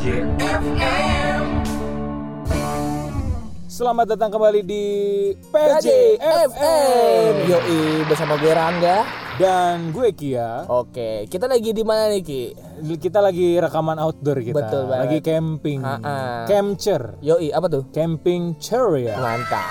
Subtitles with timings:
[0.00, 1.44] PJFM.
[3.68, 4.84] Selamat datang kembali di
[5.52, 7.32] PJ FM.
[7.44, 9.04] Yoi, bersama gue Rangga.
[9.36, 10.64] dan gue Kia.
[10.72, 12.56] Oke, kita lagi di mana nih Ki?
[12.96, 14.56] Kita lagi rekaman outdoor kita.
[14.56, 15.04] Betul banget.
[15.04, 15.84] Lagi camping.
[15.84, 16.48] Ha-ha.
[16.48, 17.20] Camcher.
[17.20, 17.84] Yoi, apa tuh?
[17.92, 19.20] Camping chair ya.
[19.20, 19.68] Mantap.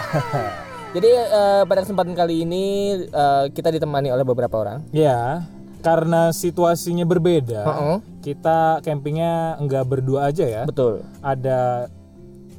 [0.93, 2.65] Jadi eh, pada kesempatan kali ini
[3.01, 4.85] eh, kita ditemani oleh beberapa orang.
[4.93, 5.41] Ya,
[5.79, 7.61] karena situasinya berbeda.
[7.63, 7.97] Heeh.
[8.19, 10.63] Kita campingnya enggak berdua aja ya.
[10.67, 11.03] Betul.
[11.23, 11.87] Ada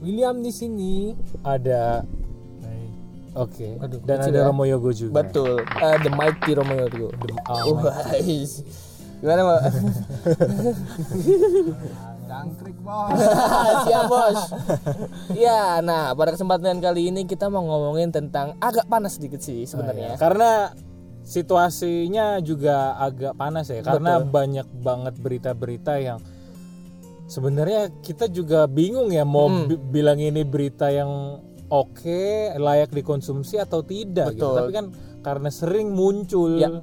[0.00, 1.12] William di sini,
[1.44, 2.04] ada
[3.30, 3.78] Oke.
[3.78, 4.46] Aduh, Dan ada ya.
[4.50, 5.22] Romo Yogo juga.
[5.22, 5.62] Betul.
[5.62, 7.14] Eh, the Mighty Romeo Yogo.
[7.46, 8.66] Oh, Wais.
[9.22, 9.60] Gimana, Mbak?
[12.26, 13.14] Jangkrik bos.
[13.86, 14.40] Siap, Bos.
[15.36, 20.18] Ya, nah, pada kesempatan kali ini kita mau ngomongin tentang agak panas sedikit sih sebenarnya.
[20.18, 20.72] Karena
[21.22, 24.30] situasinya juga agak panas ya karena Betul.
[24.30, 26.18] banyak banget berita-berita yang
[27.26, 29.66] sebenarnya kita juga bingung ya mau Hmm.
[29.66, 32.22] bi- bilang ini berita yang oke
[32.52, 34.42] layak dikonsumsi atau tidak gitu.
[34.42, 34.56] Betul.
[34.56, 34.86] Tapi kan
[35.20, 36.82] karena sering muncul Ya.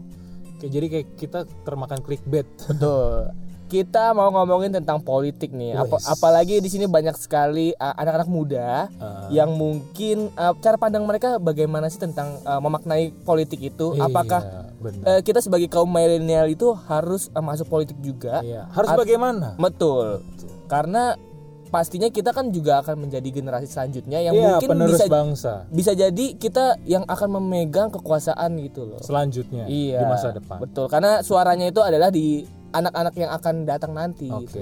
[0.58, 2.48] kayak jadi kayak kita termakan clickbait.
[2.64, 3.32] Betul.
[3.68, 5.76] Kita mau ngomongin tentang politik nih.
[5.76, 9.28] Apa- apalagi di sini banyak sekali uh, anak-anak muda Ah.
[9.28, 13.92] yang mungkin uh, cara pandang mereka bagaimana sih tentang uh, memaknai politik itu?
[13.98, 15.04] Apakah Iya, benar.
[15.06, 18.40] uh, kita sebagai kaum milenial itu harus uh, masuk politik juga?
[18.40, 18.72] Iya.
[18.72, 19.54] Harus At- bagaimana?
[19.58, 20.24] Betul.
[20.66, 21.20] Karena
[21.68, 26.26] pastinya kita kan juga akan menjadi generasi selanjutnya yang Iya, mungkin bisa bangsa bisa jadi
[26.34, 29.04] kita yang akan memegang kekuasaan gitu loh.
[29.04, 30.00] selanjutnya Iya.
[30.00, 30.64] di masa depan.
[30.64, 30.88] Betul.
[30.88, 34.30] Karena suaranya itu adalah di anak-anak yang akan datang nanti.
[34.30, 34.46] Oke.
[34.46, 34.60] gitu.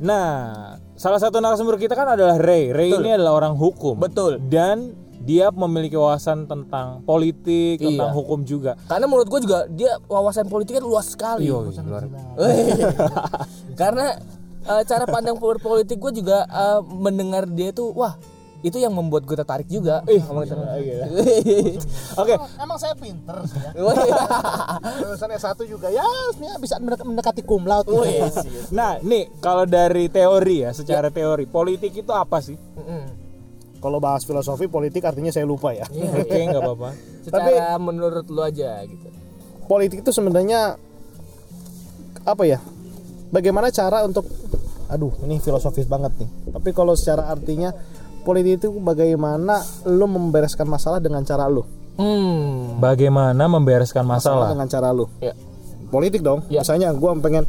[0.00, 0.30] Nah,
[0.94, 2.70] salah satu narasumber kita kan adalah Ray.
[2.70, 3.02] Ray Betul.
[3.02, 3.98] ini adalah orang hukum.
[3.98, 4.38] Betul.
[4.46, 4.94] Dan
[5.26, 7.98] dia memiliki wawasan tentang politik, Iya.
[7.98, 8.78] tentang hukum juga.
[8.86, 11.50] Karena menurut gue juga dia wawasan politiknya luas sekali.
[11.50, 12.02] Iya, luar.
[13.80, 14.06] Karena
[14.66, 18.14] eh, cara pandang politik gue juga eh, mendengar dia tuh wah
[18.60, 20.00] itu yang membuat gue tertarik juga.
[20.06, 20.68] Ih, ngomongin tentang-
[22.20, 23.70] Oke, Emang saya pinter sih ya.
[23.74, 23.96] Wih.
[25.00, 27.92] Lulusan S1 juga ya sebenarnya bisa mendek- mendekati cum laude.
[27.96, 28.26] Wih.
[28.70, 32.56] nah nih kalau dari teori ya, secara teori politik itu apa sih?
[32.56, 33.28] Mm-mm.
[33.76, 35.84] Kalau bahas filosofi politik artinya saya lupa ya.
[35.86, 36.90] Oke, nggak apa-apa.
[37.22, 39.08] Secara menurut lu aja gitu.
[39.66, 40.74] Politik itu sebenarnya
[42.24, 42.58] apa ya?
[43.28, 44.26] Bagaimana cara untuk
[44.86, 46.30] aduh ini filosofis banget nih.
[46.50, 47.74] Tapi kalau secara artinya
[48.26, 49.56] politik itu bagaimana
[49.86, 51.62] lu membereskan masalah dengan cara lu.
[51.94, 52.76] Hmm.
[52.76, 54.50] Bagaimana membereskan masalah?
[54.50, 55.06] dengan cara lu.
[55.16, 55.32] Ya.
[55.86, 56.42] Politik dong.
[56.48, 56.60] Ya.
[56.60, 57.46] Misalnya gue pengen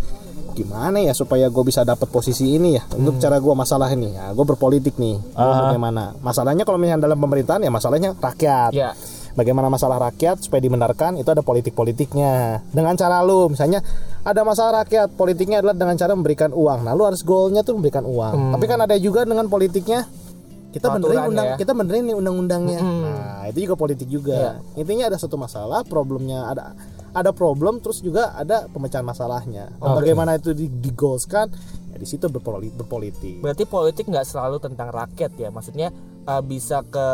[0.54, 4.34] gimana ya supaya gue bisa dapat posisi ini ya untuk cara gue masalah ini ya
[4.34, 5.70] gue berpolitik nih Gua Ah.
[5.70, 8.98] bagaimana masalahnya kalau misalnya dalam pemerintahan ya masalahnya rakyat Ya.
[9.38, 13.86] bagaimana masalah rakyat supaya dibenarkan itu ada politik-politiknya dengan cara lu misalnya
[14.26, 18.02] ada masalah rakyat politiknya adalah dengan cara memberikan uang nah lu harus goalnya tuh memberikan
[18.02, 20.10] uang tapi kan ada juga dengan politiknya
[20.78, 21.56] kita benerin undang ya.
[21.58, 22.80] kita benerin nih undang-undangnya.
[22.86, 24.62] Nah itu juga politik juga.
[24.78, 26.78] Intinya ada satu masalah problemnya ada
[27.18, 29.74] ada problem terus juga ada pemecahan masalahnya.
[29.82, 31.50] Bagaimana itu di, digolskan
[31.90, 33.42] ya di situ berpoli- berpolitik.
[33.42, 35.90] Berarti politik nggak selalu tentang rakyat ya, maksudnya
[36.30, 37.08] uh, bisa ke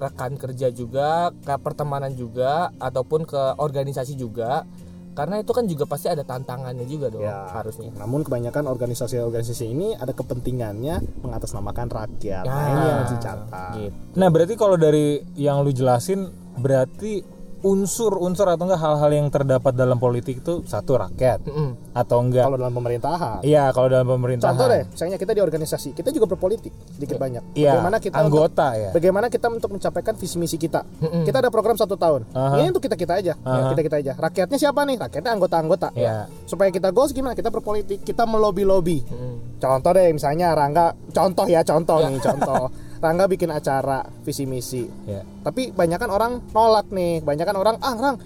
[0.00, 4.64] rekan kerja juga, ke pertemanan juga, ataupun ke organisasi juga.
[5.10, 7.50] Karena itu kan juga pasti ada tantangannya juga dong Ya.
[7.50, 7.90] harusnya.
[7.98, 12.44] Namun kebanyakan organisasi-organisasi ini ada kepentingannya mengatasnamakan rakyat.
[12.44, 12.46] Ya.
[12.46, 13.72] Nah, ini yang harus dicatat.
[13.76, 13.96] Gitu.
[14.16, 20.00] Nah, berarti kalau dari yang lu jelasin berarti unsur-unsur atau enggak hal-hal yang terdapat dalam
[20.00, 21.92] politik itu satu rakyat Mm-mm.
[21.92, 22.48] atau enggak?
[22.48, 23.38] Kalau dalam pemerintahan.
[23.44, 24.56] Iya, kalau dalam pemerintahan.
[24.56, 27.52] Contoh deh, misalnya kita di organisasi, kita juga berpolitik sedikit banyak.
[27.52, 28.90] Iya, Bagaimana kita anggota untuk, ya.
[28.96, 30.80] Bagaimana kita untuk mencapaikan visi misi kita?
[31.00, 32.24] Kita ada program satu tahun.
[32.32, 32.56] Aha.
[32.64, 34.12] Ini untuk kita kita aja, kita kita aja.
[34.16, 34.96] Rakyatnya siapa nih?
[34.96, 35.88] Rakyatnya anggota-anggota.
[35.92, 36.26] Iya.
[36.48, 37.36] Supaya kita goals gimana?
[37.36, 38.98] Kita berpolitik, kita melobi lobi.
[39.60, 42.64] Contoh deh, misalnya Rangga, contoh ya, contoh nih, contoh.
[43.00, 44.84] Rangga bikin acara visi misi.
[45.08, 45.24] Ya.
[45.40, 48.16] Tapi banyak kan orang nolak nih, banyak kan orang ah Rang,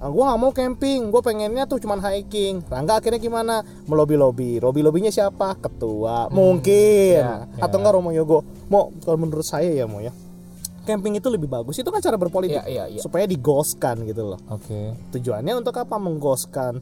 [0.00, 2.62] gua nggak mau camping, gue pengennya tuh cuman hiking.
[2.70, 3.66] Rangga akhirnya gimana?
[3.90, 5.58] Melobi lobi, lobi lobinya siapa?
[5.58, 8.46] Ketua, mungkin, ya, atau enggak Romo Yogo.
[8.70, 10.14] Mau kalau menurut saya ya mau ya,
[10.86, 11.76] camping itu lebih bagus.
[11.82, 13.00] Itu kan cara berpolitik, Iya, iya, iya.
[13.02, 14.40] supaya digoskan gitu loh.
[14.46, 14.94] Oke.
[15.10, 15.98] Tujuannya untuk apa?
[15.98, 16.78] Menggoskan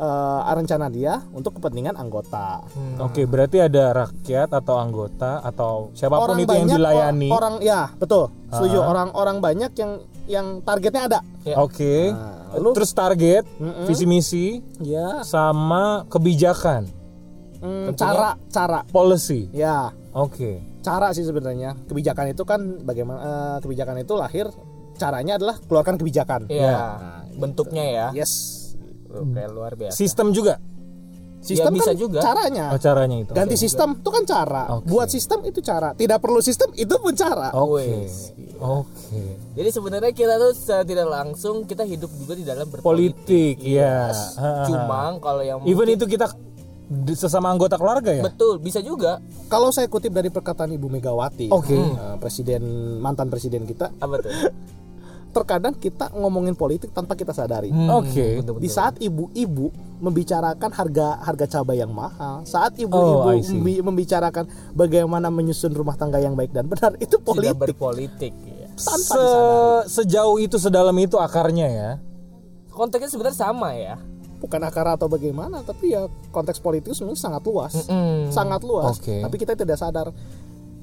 [0.00, 2.64] eh, rencana dia untuk kepentingan anggota.
[2.98, 7.28] Oke, berarti ada rakyat atau anggota atau siapa pun itu yang dilayani.
[7.28, 9.92] or- orang ya betul setuju orang-orang banyak yang
[10.24, 11.56] yang targetnya ada Ya.
[11.56, 12.12] Oke.
[12.12, 13.48] Nah, lu- Terus target,
[13.84, 14.46] visi misi,
[14.78, 16.84] ya sama kebijakan,
[17.58, 19.48] mm, cara cara policy.
[19.50, 20.60] ya Oke.
[20.80, 24.52] cara sih sebenarnya kebijakan itu kan bagaimana eh, kebijakan itu lahir
[24.94, 26.76] caranya adalah keluarkan kebijakan Iya.
[27.32, 28.06] Bentuknya ya.
[28.14, 28.59] yes
[29.10, 29.94] Oke, luar biasa.
[29.96, 30.58] Sistem juga.
[31.40, 32.20] Sistem bisa kan juga.
[32.20, 32.68] caranya.
[32.68, 33.32] Oh, caranya itu.
[33.32, 34.62] Ganti sistem itu kan cara.
[34.76, 34.92] Oke.
[34.92, 35.96] Buat sistem itu cara.
[35.96, 37.48] Tidak perlu sistem itu pun cara.
[37.56, 37.80] Oke.
[37.80, 38.36] Wes.
[38.60, 39.40] Oke.
[39.56, 43.56] Jadi sebenarnya kita tuh secara tidak langsung kita hidup juga di dalam berpolitik.
[43.56, 44.12] Politik, ya.
[44.68, 46.28] Cuma kalau yang even itu kita
[47.14, 48.26] sesama anggota keluarga ya.
[48.26, 51.74] betul bisa juga Kalau saya kutip dari perkataan Ibu Megawati, Oke.
[51.78, 52.62] eh, presiden
[52.98, 54.30] mantan presiden kita, apa tuh?
[55.30, 57.70] terkadang kita ngomongin politik tanpa kita sadari.
[57.70, 58.42] Oke.
[58.42, 63.18] Di saat ibu-ibu membicarakan harga harga cabai yang mahal, saat Oh, ibu-ibu
[63.54, 68.68] membi- membicarakan bagaimana menyusun rumah tangga yang baik dan benar, itu Tidak politik berpolitik ya.
[68.72, 69.88] tanpa Se- disadari.
[69.88, 71.90] sejauh itu sedalam itu akarnya ya.
[72.68, 73.96] Konteksnya sebenarnya sama ya.
[74.40, 78.30] Bukan akar atau bagaimana, tapi ya konteks politik sebenarnya sangat luas, Mm.
[78.30, 78.96] sangat luas.
[78.96, 79.20] Oke.
[79.20, 80.08] Tapi kita tidak sadar.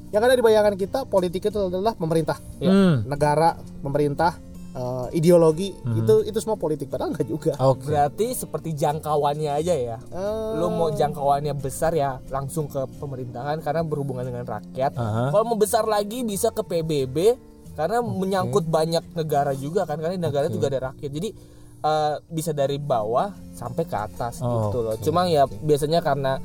[0.07, 2.71] Yang ada di bayangan kita, politik itu adalah pemerintah, Ya.
[2.71, 3.03] Hmm.
[3.03, 4.39] negara, pemerintah,
[4.71, 6.87] eh, ideologi, itu itu semua politik.
[6.87, 7.53] Padahal enggak juga.
[7.59, 7.87] Oke.
[7.87, 9.97] Berarti seperti jangkauannya aja ya.
[9.99, 14.95] Eh, Lu mau jangkauannya besar ya langsung ke pemerintahan karena berhubungan dengan rakyat.
[14.95, 15.23] Aha.
[15.29, 17.17] Kalau mau besar lagi bisa ke PBB
[17.75, 21.11] karena menyangkut banyak negara juga kan karena di negara juga ada rakyat.
[21.11, 21.29] Jadi
[21.77, 24.95] eh, bisa dari bawah sampai ke atas Oh, gitu loh.
[24.97, 26.41] Cuma ya biasanya karena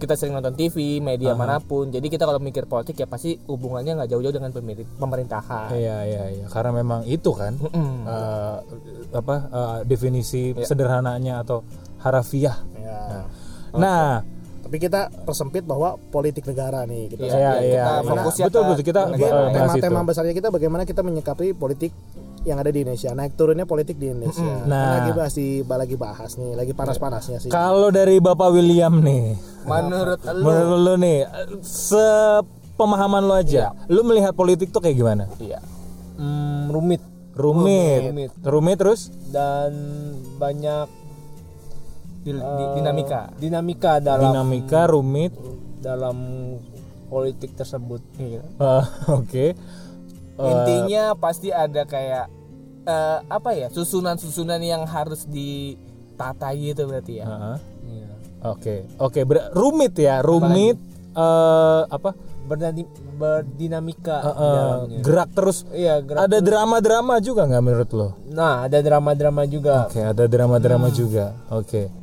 [0.00, 1.86] kita sering nonton TV, media mana pun.
[1.86, 5.68] Jadi kita kalau mikir politik ya pasti hubungannya nggak jauh-jauh dengan pemeri- pemerintahan.
[5.70, 7.92] Iya iya iya karena memang itu kan Mm-mm.
[8.02, 8.56] eh,
[9.12, 10.64] apa eh, definisi Iya.
[10.64, 11.60] sederhananya atau
[11.98, 12.56] harafiah.
[12.74, 13.28] ya.
[13.70, 14.24] Nah,
[14.70, 17.26] Tapi kita persempit bahwa politik negara nih kita.
[17.26, 17.84] Iya, iya iya, iya.
[17.90, 18.06] kita iya.
[18.06, 19.00] fokusnya betul betul kita
[19.50, 21.90] tema-tema besarnya kita bagaimana kita menyikapi politik
[22.46, 23.10] yang ada di Indonesia.
[23.10, 24.62] Naik turunnya politik di Indonesia.
[24.70, 24.70] Nah.
[24.70, 27.50] Kan lagi bahas di lagi bahas nih, lagi panas-panasnya sih.
[27.50, 29.34] Kalau dari Bapak William nih,
[29.66, 31.18] Menurut lu menurut lu nih,
[31.66, 35.26] sepemahaman lu aja, lu melihat politik tuh kayak gimana?
[35.42, 35.58] Iya.
[36.14, 37.02] Hmm, rumit
[37.40, 38.30] Rumit, rumit.
[38.42, 39.08] rumit terus?
[39.32, 39.72] dan
[40.36, 40.99] banyak
[42.20, 43.20] Di- di- eh, dinamika.
[43.34, 45.32] dinamika dalam Dinamika rumit.
[45.76, 46.16] dalam
[47.06, 48.04] politik tersebut.
[48.14, 48.44] Iya.
[48.44, 48.84] Eh,
[49.18, 49.46] Oke.
[50.36, 52.28] Eh, Intinya pasti ada kayak
[52.82, 57.26] eh, apa ya susunan-susunan yang harus ditata gitu berarti ya.
[57.26, 57.56] heeh.
[57.90, 58.08] Iya.
[58.42, 60.76] Oke, oke, ber- rumit ya, rumit.
[61.10, 62.14] eh apa?
[62.40, 64.98] Berdani- berdinamika di eh, dalamnya.
[65.00, 65.58] gerak terus.
[65.68, 66.24] Iya, gerak.
[66.24, 68.08] Ada drama-drama juga nggak menurut lo?
[68.28, 69.86] Nah, ada drama-drama juga.
[69.86, 71.36] Oke, ada drama-drama juga.
[71.48, 71.99] Oke.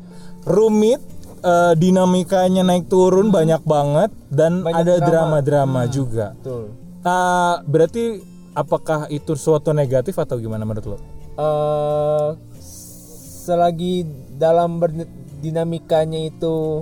[0.48, 1.02] Rumit,
[1.38, 5.06] eh, dinamikanya naik turun banyak banget dan Banyak ada drama.
[5.06, 6.32] drama-drama juga.
[6.34, 6.72] Betul.
[7.04, 8.24] Ah, berarti
[8.54, 11.00] apakah itu suatu negatif atau gimana menurut lo?
[11.38, 14.02] eh selagi
[14.34, 16.82] dalam berdinamikanya itu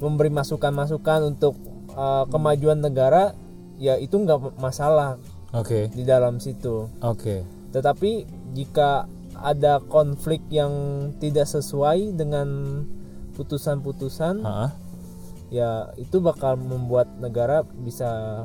[0.00, 1.54] memberi masukan-masukan untuk
[1.90, 3.36] eh, kemajuan negara,
[3.76, 5.14] ya itu nggak masalah
[5.52, 6.90] Oke, di dalam situ.
[6.98, 7.46] oke.
[7.70, 8.10] Tetapi
[8.52, 9.06] jika
[9.44, 10.72] ada konflik yang
[11.20, 12.80] tidak sesuai dengan
[13.36, 14.40] putusan-putusan,
[15.52, 18.42] ya itu bakal membuat negara bisa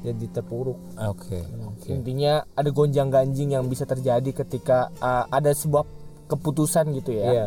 [0.00, 0.78] jadi terpuruk.
[0.96, 1.90] Oke, oke.
[1.92, 5.84] Intinya ada gonjang-ganjing yang bisa terjadi ketika uh, ada sebuah
[6.30, 7.26] keputusan gitu ya.
[7.28, 7.46] Iya.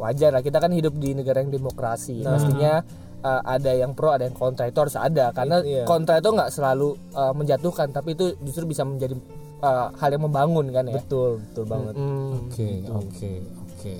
[0.00, 2.26] Wajar lah kita kan hidup di negara yang demokrasi.
[2.26, 2.82] Pastinya
[3.22, 5.84] uh, ada yang pro, ada yang kontra itu harus ada karena Iya.
[5.86, 9.14] kontra itu nggak selalu uh, menjatuhkan tapi itu justru bisa menjadi
[9.62, 10.98] uh, hal yang membangun kan ya.
[11.00, 11.94] Betul, betul banget.
[11.96, 13.30] Oke, oke,
[13.72, 13.94] oke.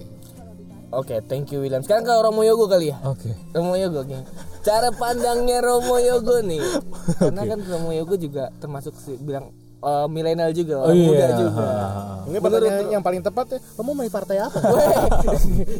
[0.95, 1.83] Oke, thank you William.
[1.83, 2.97] Sekarang ke Romo Yogo kali ya.
[3.03, 3.35] Oke.
[3.51, 4.23] Romo Yogo nih.
[4.63, 6.63] Cara pandangnya Romo Yogo nih.
[7.21, 9.51] Karena kan Romo Yogo juga termasuk si bilang
[9.83, 11.37] eh, milenial juga, Oh orang muda iya.
[11.37, 11.67] juga.
[11.67, 12.03] ha, ha.
[12.31, 14.59] Ini pertanyaan yang paling tepat ya, kamu main partai apa?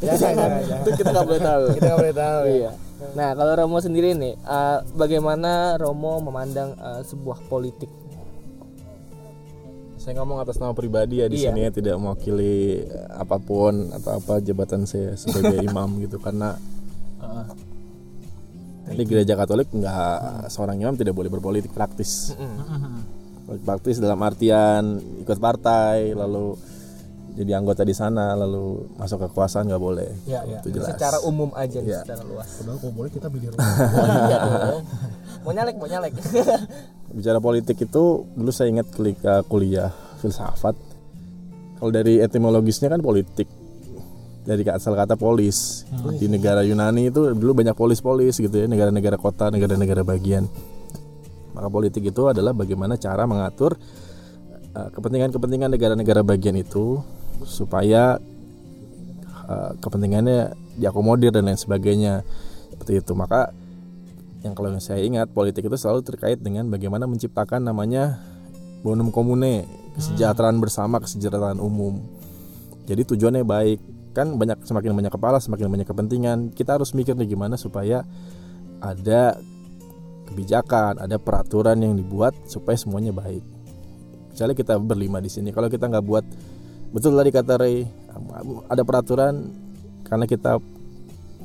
[0.03, 0.15] ya,
[0.85, 1.65] Itu kita nggak boleh tahu.
[1.79, 2.53] Kita nggak boleh tahu ya.
[2.53, 2.71] Iya.
[3.15, 7.89] Nah, kalau Romo sendiri nih, eh, bagaimana Romo memandang eh, sebuah politik?
[10.07, 11.51] Saya ngomong atas nama pribadi ya di Iya.
[11.51, 16.55] sini ya tidak mewakili eh, apa pun atau apa jabatan saya sebagai imam gitu karena
[18.87, 22.31] di gereja Katolik nggak seorang imam tidak boleh berpolitik praktis.
[23.43, 26.55] Politik praktis dalam artian ikut partai lalu
[27.35, 30.09] jadi anggota di sana lalu masuk kekuasaan nggak boleh.
[30.25, 30.63] Ya, ya.
[30.63, 30.95] Itu jelas.
[30.95, 32.01] Secara umum aja nih, Iya.
[32.07, 32.47] secara luas.
[32.57, 33.59] Padahal kalau boleh kita pilih Oh,
[34.23, 34.39] iya.
[35.45, 36.15] Mau nyalek, mau nyalek.
[37.17, 39.89] Bicara politik itu dulu saya ingat ketika kuliah
[40.21, 40.77] filsafat.
[41.81, 43.49] Kalau dari etimologisnya kan politik.
[44.45, 45.89] Dari asal kata polis.
[46.21, 50.45] Di negara Yunani itu dulu banyak polis-polis gitu ya, negara-negara kota, negara-negara bagian.
[51.57, 53.81] Maka politik itu adalah bagaimana cara mengatur
[54.77, 57.01] eh, kepentingan-kepentingan negara-negara bagian itu
[57.49, 58.21] supaya
[59.49, 62.21] eh, kepentingannya diakomodir dan lain sebagainya.
[62.77, 63.17] Seperti itu.
[63.17, 63.57] Maka
[64.47, 68.23] yang kalau saya ingat politik itu selalu terkait dengan bagaimana menciptakan namanya
[68.87, 69.67] bonum komune
[69.99, 72.07] kesejahteraan bersama kesejahteraan umum.
[72.87, 73.81] Jadi tujuannya baik.
[74.15, 76.39] Kan banyak semakin banyak kepala semakin banyak kepentingan.
[76.55, 78.07] Kita harus mikir nih gimana supaya
[78.81, 79.37] ada
[80.31, 83.43] kebijakan ada peraturan yang dibuat supaya semuanya baik.
[84.33, 86.25] Misalnya kita berlima di sini kalau kita nggak buat
[86.93, 87.89] betul tadi kata Ray
[88.69, 89.51] ada peraturan
[90.07, 90.61] karena kita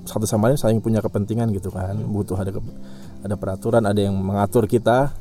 [0.05, 1.97] satu sama lain saling punya kepentingan gitu kan.
[1.97, 2.51] Butuh ada
[3.21, 5.13] ada peraturan ada yang mengatur kita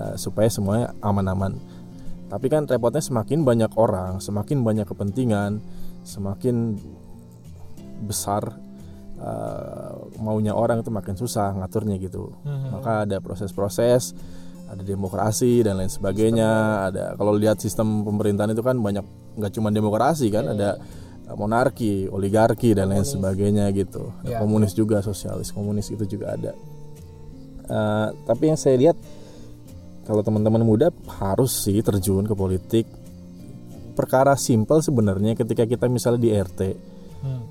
[0.00, 1.56] eh, supaya semuanya aman-aman.
[2.32, 5.60] Tapi kan repotnya semakin banyak orang semakin banyak kepentingan
[6.02, 6.80] semakin
[8.08, 8.56] besar
[9.20, 12.32] eh, maunya orang itu makin susah ngaturnya gitu.
[12.72, 14.16] Maka ada proses-proses
[14.72, 16.50] ada demokrasi dan lain sebagainya
[16.88, 19.04] ada kalau lihat sistem pemerintahan itu kan banyak
[19.36, 21.01] nggak cuma demokrasi kan ada eh,
[21.32, 24.12] monarki oligarki dan lain sebagainya gitu.
[24.26, 26.52] Ada komunis juga sosialis komunis itu juga ada.
[27.62, 28.96] Eh, tapi yang saya lihat
[30.02, 30.90] kalau teman-teman muda
[31.22, 32.86] harus sih terjun ke politik.
[33.92, 36.60] Perkara simpel sebenarnya ketika kita misalnya di RT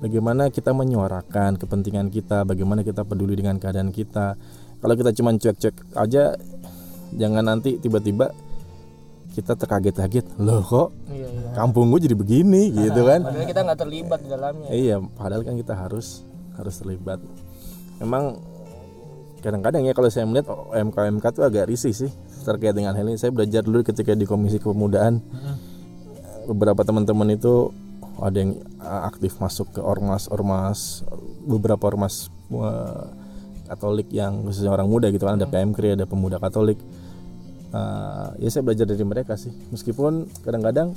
[0.02, 4.36] bagaimana kita menyuarakan kepentingan kita bagaimana kita peduli dengan keadaan kita.
[4.82, 6.34] Kalau kita cuma cuek-cuek aja
[7.14, 8.34] jangan nanti tiba-tiba
[9.32, 11.50] kita terkaget-kaget loh kok Iya, iya.
[11.56, 12.68] kampung gue jadi begini?
[12.68, 13.24] Gitu kan.
[13.24, 14.68] Padahal kita nggak terlibat di dalamnya.
[14.68, 16.24] iya padahal kan kita harus
[16.56, 17.16] harus terlibat.
[17.96, 18.36] Memang
[19.40, 22.12] kadang-kadang ya kalau saya melihat MK-MK tuh agak risih sih
[22.44, 23.16] terkait dengan hal ini.
[23.16, 25.24] Saya belajar dulu ketika di komisi kepemudaan.
[26.42, 27.70] Beberapa teman-teman itu
[28.20, 28.58] ada yang
[29.06, 31.06] aktif masuk ke ormas-ormas
[31.42, 33.08] beberapa ormas uh,
[33.62, 35.40] Katolik yang khususnya orang muda gitu kan.
[35.40, 36.76] Ada PMKRI ada pemuda Katolik
[37.72, 39.52] Uh, ya saya belajar dari mereka sih.
[39.72, 40.92] Meskipun kadang-kadang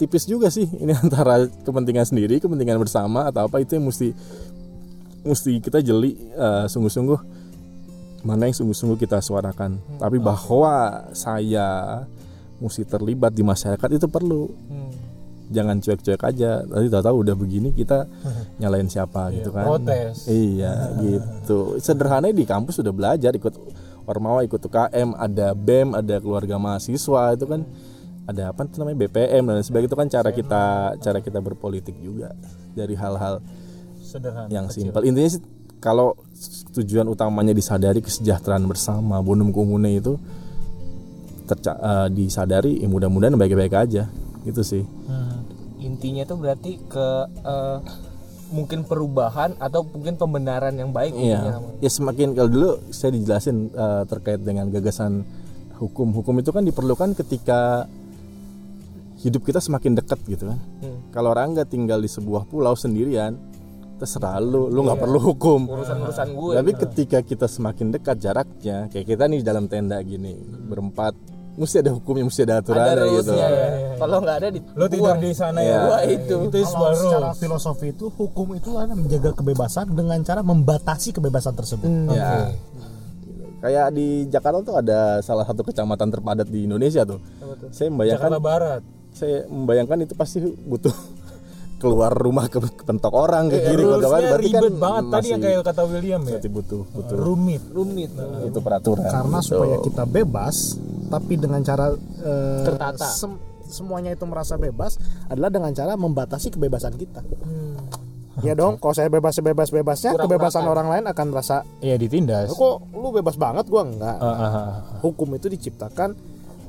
[0.00, 4.16] tipis juga sih ini antara kepentingan sendiri kepentingan bersama atau apa itu yang mesti
[5.22, 7.20] mesti kita jeli uh, sungguh-sungguh
[8.22, 9.82] mana yang sungguh-sungguh kita suarakan.
[9.98, 12.02] Tapi bahwa saya
[12.62, 14.46] mesti terlibat di masyarakat itu perlu.
[14.70, 14.90] Hmm.
[15.52, 16.64] jangan cuek-cuek aja.
[16.64, 18.08] Nanti tahu-tahu udah begini kita
[18.62, 19.68] nyalain siapa gitu kan.
[19.68, 20.24] protes.
[20.30, 21.76] iya gitu.
[21.76, 23.52] Sederhananya di kampus sudah belajar ikut
[24.06, 27.62] ormawa ikut UKM ada BEM ada keluarga mahasiswa itu kan.
[28.22, 28.98] Ada apa itu namanya?
[29.02, 29.90] BPM dan sebagainya.
[29.90, 30.62] Itu kan cara kita
[31.02, 32.30] cara kita berpolitik juga
[32.70, 33.42] dari hal-hal
[33.98, 34.46] Sederhana.
[34.46, 35.02] yang simpel.
[35.02, 35.42] Intinya sih
[35.82, 36.14] kalau
[36.70, 40.14] tujuan utamanya disadari kesejahteraan bersama bonum komune itu
[41.50, 44.06] terca- eh, disadari ya mudah-mudahan baik-baik aja.
[44.46, 44.84] Gitu sih.
[45.10, 45.42] Hmm.
[45.82, 47.06] Intinya tuh berarti ke
[47.42, 47.78] eh,
[48.52, 51.16] mungkin perubahan atau mungkin pembenaran yang baik.
[51.16, 55.24] Iya, ya semakin kalau dulu saya dijelasin eh, terkait dengan gagasan
[55.80, 56.14] hukum.
[56.14, 57.90] Hukum itu kan diperlukan ketika
[59.22, 60.58] hidup kita semakin dekat gitu kan.
[60.82, 60.98] Hmm.
[61.10, 63.34] Kalau orang nggak tinggal di sebuah pulau sendirian,
[64.02, 65.70] terserah lu, lu nggak perlu hukum.
[65.70, 66.52] Urusan-urusan gue.
[66.58, 71.14] Tapi ketika kita semakin dekat jaraknya, kayak kita nih dalam tenda gini berempat,
[71.52, 73.04] mesti ada hukumnya, mesti ada ada aturannya gitu.
[73.12, 73.68] rulesnya ya.
[74.00, 75.68] Kalau nggak ada di Lo tidur di sana ya.
[75.68, 75.78] Iya.
[75.84, 76.36] Wah, itu.
[76.48, 76.96] Itu is Kalau baru.
[77.04, 81.88] secara filosofi itu hukum itu adalah menjaga kebebasan dengan cara membatasi kebebasan tersebut.
[82.12, 82.50] Ya.
[83.62, 87.22] Kayak di Jakarta tuh ada salah satu kecamatan terpadat di Indonesia tuh.
[87.70, 88.82] Saya membayangkan Jakarta Barat.
[89.12, 90.90] saya membayangkan itu pasti butuh
[91.82, 95.26] keluar rumah ke, ke pentok orang ke kiri ke Rulesnya berarti kan ribet banget tadi
[95.28, 96.26] yang kayak kata William ya.
[96.30, 97.62] berarti butuh butuh Rumit.
[97.68, 98.10] rumit.
[98.44, 99.48] itu peraturan Karena gitu.
[99.50, 100.56] supaya kita bebas,
[101.08, 101.90] tapi dengan cara
[102.22, 103.08] eh, Tertata.
[103.10, 104.96] sem- semuanya itu merasa bebas
[105.26, 107.20] adalah dengan cara membatasi kebebasan kita.
[108.40, 110.72] Ya dong, kalau saya bebas bebas bebasnya, Kurang kebebasan merata.
[110.74, 112.48] orang lain akan merasa Iya ditindas.
[112.50, 114.16] kok lu bebas banget, gua enggak.
[114.16, 114.68] Ah, ah, ah.
[115.00, 116.16] Hukum itu diciptakan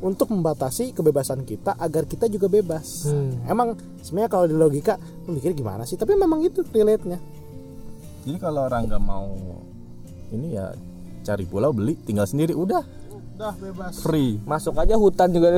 [0.04, 3.08] untuk membatasi kebebasan kita agar kita juga bebas.
[3.08, 3.40] Hmm.
[3.48, 5.96] Emang sebenarnya kalau di logika mikir gimana sih?
[5.96, 7.18] Tapi memang itu relate-nya.
[8.24, 9.36] jadi kalau orang nggak mau
[10.32, 10.72] ini ya
[11.28, 13.98] cari pulau beli tinggal sendiri udah Udah bebas.
[14.06, 15.50] free Masuk aja hutan juga.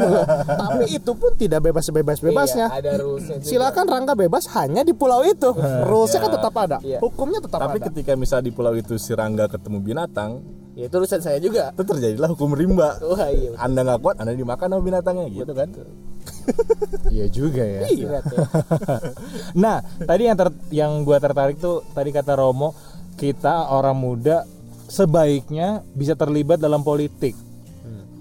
[0.62, 2.70] Tapi itu pun tidak bebas bebas bebasnya.
[2.70, 3.42] Iya, ada rulesnya.
[3.42, 5.50] Silakan Rangga bebas hanya di pulau itu.
[5.90, 6.78] Rulesnya kan tetap ada.
[6.86, 7.02] Iya.
[7.02, 7.90] Hukumnya tetap tapi ada.
[7.90, 10.38] ketika misal di pulau itu si Rangga ketemu binatang
[10.76, 11.72] Ya, itu urusan saya juga.
[11.72, 13.56] itu terjadilah hukum rimba Wah, iya.
[13.56, 15.72] anda nggak kuat anda dimakan sama binatangnya gitu kan
[17.16, 17.80] Iya juga ya.
[17.86, 18.38] Berat ya.
[19.62, 22.74] Nah, tadi yang ter, yang gua tertarik tuh tadi kata Romo,
[23.18, 24.46] kita orang muda
[24.86, 27.34] sebaiknya bisa terlibat dalam politik.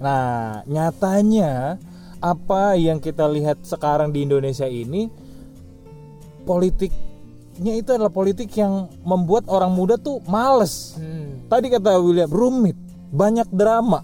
[0.01, 1.79] Nah, nyatanya
[2.19, 5.07] apa yang kita lihat sekarang di Indonesia ini
[7.55, 10.99] politiknya itu adalah politik yang membuat orang muda tuh males.
[10.99, 11.47] Hmm.
[11.47, 12.75] Tadi kata William rumit,
[13.15, 14.03] banyak drama.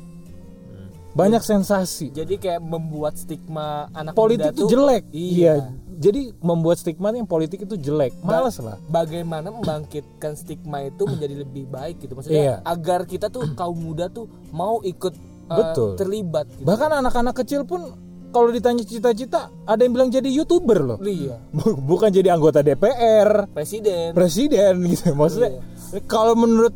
[1.12, 5.04] Banyak sensasi Jadi kayak membuat stigma anak politik muda itu tuh jelek.
[5.12, 5.54] Iya.
[6.00, 8.16] Jadi membuat stigma yang politik itu jelek.
[8.24, 8.80] Males lah.
[8.88, 12.16] Bagaimana membangkitkan stigma itu menjadi lebih baik gitu.
[12.16, 12.18] Iya.
[12.24, 15.12] Maksudnya agar kita tuh kaum muda tuh mau ikut
[15.52, 16.00] uh, Betul.
[16.00, 16.64] terlibat gitu.
[16.64, 17.92] Bahkan anak-anak kecil pun
[18.32, 21.38] kalau ditanya cita-cita ada yang bilang jadi youtuber loh Iya.
[21.52, 24.12] Bu- bukan jadi anggota DPR Presiden.
[24.12, 25.60] presiden gitu maksudnya
[26.04, 26.74] kalau menurut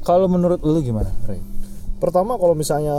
[0.00, 1.42] kalau menurut lu gimana Ray?
[1.96, 2.92] Pertama kalau misalnya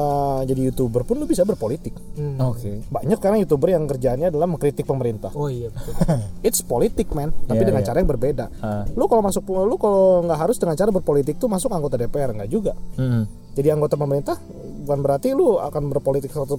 [0.44, 1.94] jadi youtuber pun lu bisa berpolitik.
[2.18, 2.42] Hmm.
[2.44, 5.30] Oke Banyak sekarang youtuber yang kerjaannya adalah mengkritik pemerintah.
[5.32, 5.94] Oh iya betul.
[6.42, 7.88] It's politik man, tapi Iya, dengan iya.
[7.88, 8.46] cara yang berbeda.
[8.58, 8.90] Ah.
[8.90, 12.50] Lu kalau masuk lu kalau nggak harus dengan cara berpolitik tuh masuk anggota DPR nggak
[12.50, 12.74] juga.
[12.98, 13.30] Hmm.
[13.54, 14.42] Jadi anggota pemerintah
[14.82, 16.50] bukan berarti lu akan berpolitik 100%.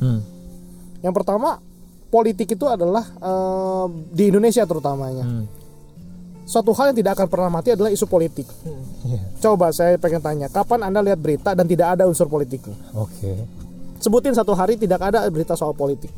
[0.00, 0.20] Hmm.
[1.02, 1.58] Yang pertama,
[2.08, 5.26] politik itu adalah eh, di Indonesia terutamanya.
[5.26, 5.46] Hmm.
[6.42, 8.44] Suatu hal yang tidak akan pernah mati adalah isu politik.
[9.06, 9.20] Iya.
[9.38, 12.74] Coba saya pengen tanya, kapan Anda lihat berita dan tidak ada unsur politiknya?
[12.98, 13.46] Oke.
[14.02, 16.10] Sebutin satu hari tidak ada berita soal politik.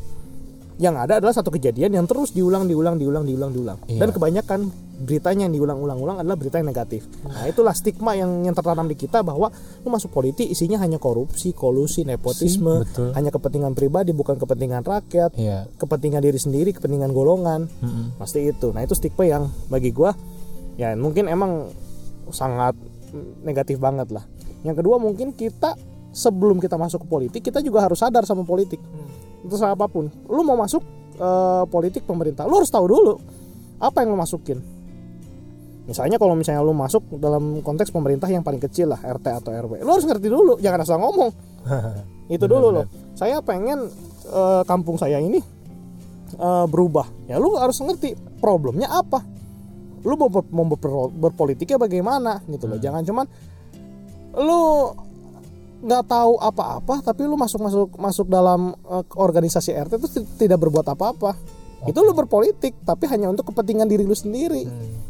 [0.81, 3.79] Yang ada adalah satu kejadian yang terus diulang, diulang, diulang, diulang, diulang.
[3.85, 4.01] Iya.
[4.01, 4.61] Dan kebanyakan
[4.95, 7.05] beritanya yang diulang-ulang-ulang adalah berita yang negatif.
[7.27, 9.51] Nah, itulah stigma yang yang tertanam di kita bahwa
[9.83, 13.11] lu masuk politik isinya hanya korupsi, kolusi, nepotisme, betul.
[13.13, 15.67] hanya kepentingan pribadi bukan kepentingan rakyat, Iya.
[15.77, 17.67] kepentingan diri sendiri, kepentingan golongan.
[17.83, 18.15] Mm-mm.
[18.17, 18.71] Pasti itu.
[18.71, 20.15] Nah, itu stigma yang bagi gua
[20.75, 21.71] ya mungkin emang
[22.35, 22.75] sangat
[23.47, 24.27] negatif banget lah.
[24.67, 25.77] Yang kedua mungkin kita
[26.15, 28.79] sebelum kita masuk ke politik kita juga harus sadar sama politik.
[29.45, 30.09] Itu sama apa pun.
[30.31, 30.83] Lu mau masuk
[31.19, 33.15] eh, politik pemerintah, lu harus tahu dulu
[33.79, 34.74] apa yang lu masukin.
[35.85, 39.85] Misalnya kalau misalnya lu masuk dalam konteks pemerintah yang paling kecil lah RT atau RW,
[39.85, 41.29] lu harus ngerti dulu, jangan asal ngomong.
[42.35, 42.87] Itu dulu loh.
[43.13, 43.93] Saya pengen
[44.25, 45.45] eh, kampung saya ini
[46.35, 47.05] eh, berubah.
[47.29, 49.21] Ya lu harus ngerti problemnya apa.
[50.05, 52.81] Lu mau, ber- mau ber- berpolitiknya bagaimana gitu loh.
[52.81, 53.27] Jangan cuman
[54.35, 54.63] lu
[55.85, 60.65] nggak tahu apa-apa tapi lu masuk masuk masuk dalam eh, organisasi RT itu ti- tidak
[60.65, 61.37] berbuat apa-apa.
[61.85, 64.65] Itu lu berpolitik tapi hanya untuk kepentingan diri lu sendiri.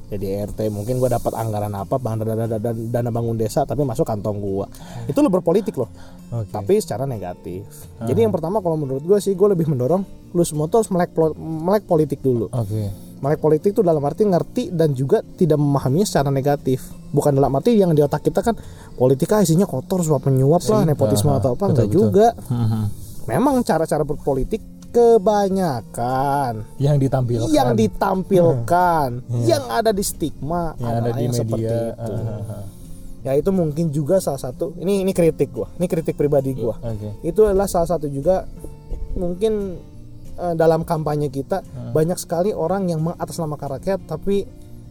[0.04, 4.04] Jadi RT mungkin gua dapat anggaran apa dana, dana, dana, dana bangun desa tapi masuk
[4.04, 4.68] kantong gua.
[5.04, 5.88] Itu lu berpolitik loh
[6.30, 6.50] Oke.
[6.50, 7.64] tapi secara negatif.
[7.98, 11.14] Jadi yang pertama kalau menurut gue sih gue lebih mendorong lu semua tuh harus melek,
[11.38, 12.50] melek politik dulu.
[12.50, 12.90] Oke.
[13.18, 16.84] Melek politik itu dalam arti ngerti dan juga tidak memahaminya secara negatif.
[17.08, 18.52] Bukan dalam arti yang di otak kita kan
[18.92, 21.96] politika isinya kotor suap menyuap lah nepotisme Ah, atau apa betul, enggak betul.
[21.96, 22.26] juga.
[22.50, 22.82] Mhm.
[23.24, 24.60] Memang cara-cara berpolitik
[24.94, 27.48] kebanyakan Yang ditampilkan.
[27.50, 29.08] yang ditampilkan,
[29.50, 31.90] yang ada di stigma yang ada di yang seperti media.
[31.90, 32.12] itu.
[32.12, 32.64] Ah, ah, ah.
[33.20, 34.76] Ya itu mungkin juga salah satu.
[34.76, 35.72] Ini ini kritik gua.
[35.74, 37.18] Ini kritik pribadi gua Oke.
[37.22, 38.44] itu adalah salah satu juga
[39.14, 39.80] mungkin
[40.34, 44.44] eh, dalam kampanye kita banyak sekali orang yang mengatasnamakan rakyat tapi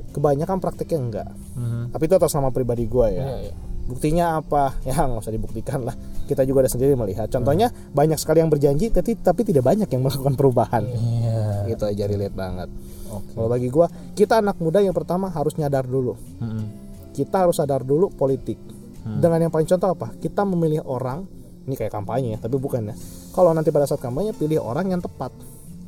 [0.10, 1.92] kebanyakan prakteknya enggak Mhm.
[1.92, 3.54] tapi itu atas nama pribadi gue ya Iya, iya.
[3.84, 8.40] buktinya apa ya nggak usah dibuktikan lah kita juga ada sendiri melihat contohnya banyak sekali
[8.40, 11.68] yang berjanji tapi tapi tidak banyak yang melakukan perubahan Iya.
[11.68, 12.70] gitu aja relate banget
[13.08, 13.34] Oke.
[13.34, 16.66] kalau bagi gua kita anak muda yang pertama harus nyadar dulu Mhm.
[17.12, 18.58] kita harus sadar dulu politik.
[19.04, 20.16] Dengan yang paling contoh apa?
[20.16, 21.28] Kita memilih orang,
[21.68, 22.96] ini kayak kampanye ya, tapi bukan ya.
[23.30, 25.28] Kalau nanti pada saat kampanye pilih orang yang tepat.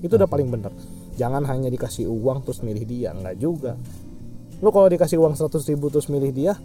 [0.04, 0.76] Itu udah paling bener.
[1.16, 3.80] Jangan hanya dikasih uang terus milih dia, enggak juga.
[4.60, 6.60] Lu kalau dikasih uang 100 ribu terus milih dia,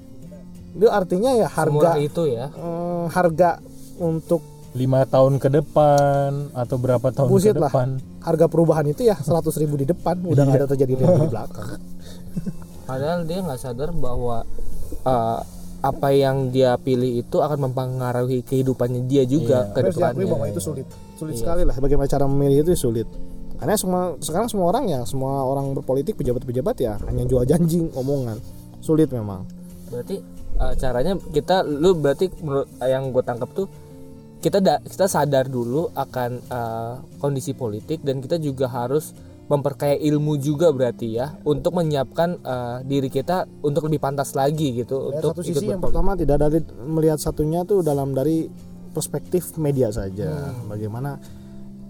[0.71, 2.47] itu artinya ya harga itu ya.
[2.49, 3.59] eh, harga
[3.97, 7.69] untuk lima tahun ke depan atau berapa tahun Bullshit ke lah.
[7.69, 7.89] depan?
[8.21, 11.75] Harga perubahan itu ya 100 ribu di depan, udah nggak ada terjadi di belakang.
[12.89, 14.47] Padahal dia nggak sadar bahwa
[15.03, 15.41] eh,
[15.81, 20.33] apa yang dia pilih itu akan mempengaruhi kehidupannya dia juga ke Harus diakui depannya.
[20.39, 20.87] bahwa itu sulit.
[21.17, 21.75] Sulit sekali lah.
[21.75, 23.09] Bagaimana cara memilih itu sulit.
[23.57, 28.39] Karena semua sekarang semua orang ya semua orang berpolitik pejabat-pejabat ya hanya jual janji omongan
[28.79, 29.45] sulit memang.
[29.89, 30.21] Berarti
[30.61, 33.67] eh, caranya kita lu berarti menurut yang gue tangkap tuh
[34.39, 39.13] kita da- kita sadar dulu akan eh, kondisi politik dan kita juga harus
[39.47, 45.11] memperkaya ilmu juga berarti ya untuk menyiapkan eh, diri kita untuk lebih pantas lagi gitu
[45.11, 48.47] Ya, untuk satu ikut sisi yang pertama tidak dari melihat satunya tuh dalam dari
[48.91, 50.51] perspektif media saja.
[50.65, 51.15] Bagaimana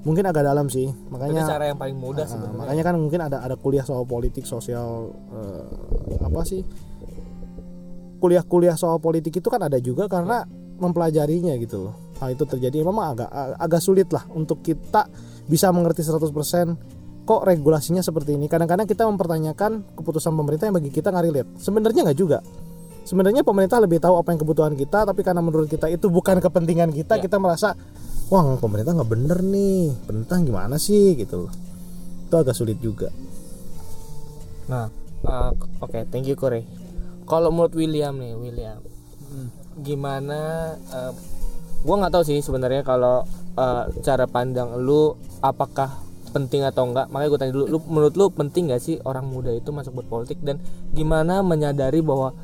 [0.00, 2.56] mungkin agak dalam sih Itu makanya cara yang paling mudah Nah, sebenarnya.
[2.56, 5.64] makanya kan mungkin ada ada kuliah soal politik sosial eh,
[6.18, 6.64] apa sih
[8.20, 10.44] kuliah-kuliah soal politik itu kan ada juga karena
[10.80, 11.94] mempelajarinya gitu loh.
[12.20, 12.84] Hal itu terjadi.
[12.84, 15.08] Memang agak agak sulit lah untuk kita
[15.48, 18.48] bisa mengerti 100% kok regulasinya seperti ini.
[18.48, 22.38] Kadang-kadang kita mempertanyakan keputusan pemerintah yang bagi kita nggak relate sebenarnya nggak juga.
[23.00, 26.92] Sebenarnya pemerintah lebih tahu apa yang kebutuhan kita tapi karena menurut kita itu bukan kepentingan
[26.92, 27.72] kita kita merasa
[28.28, 29.92] wah pemerintah nggak bener nih.
[30.04, 31.16] Pemerintah gimana sih?
[31.16, 31.52] Gitu loh.
[32.28, 33.08] Itu agak sulit juga.
[34.70, 34.86] Nah,
[35.26, 35.50] uh,
[35.82, 36.79] oke, thank you Kore.
[37.30, 38.82] Kalau menurut William nih, William,
[39.78, 40.74] gimana?
[40.90, 41.14] Uh,
[41.86, 43.22] gua nggak tahu sih sebenarnya kalau
[43.54, 47.06] uh, cara pandang lu apakah penting atau enggak.
[47.10, 50.38] Makanya gue tanya dulu, lu menurut lu penting gak sih orang muda itu masuk berpolitik
[50.46, 50.62] dan
[50.94, 52.34] gimana menyadari bahwa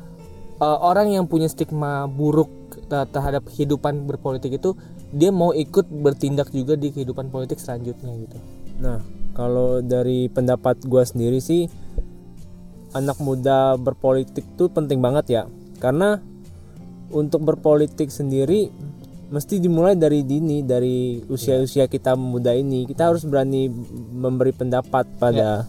[0.59, 2.51] uh, orang yang punya stigma buruk
[2.91, 4.75] te- terhadap kehidupan berpolitik itu
[5.15, 8.37] dia mau ikut bertindak juga di kehidupan politik selanjutnya gitu
[8.77, 9.01] Nah,
[9.33, 11.65] kalau dari pendapat gua sendiri sih
[12.95, 15.43] anak muda berpolitik tuh penting banget ya.
[15.81, 16.19] Karena
[17.11, 18.71] untuk berpolitik sendiri
[19.27, 22.87] mesti dimulai dari dini, dari usia-usia kita muda ini.
[22.87, 23.67] Kita harus berani
[24.13, 25.67] memberi pendapat pada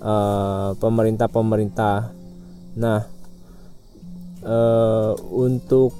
[0.00, 1.96] eh, pemerintah-pemerintah.
[2.80, 3.00] Nah,
[4.44, 5.92] eh, untuk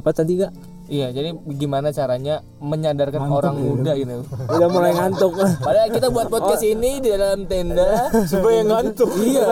[0.00, 0.54] apa tadi gak?
[0.92, 5.32] Iya jadi gimana caranya menyadarkan orang muda ini Udah mulai ngantuk.
[5.58, 8.12] padahal kita buat podcast ini di dalam tenda.
[8.28, 9.08] Supaya ngantuk.
[9.16, 9.42] Iya.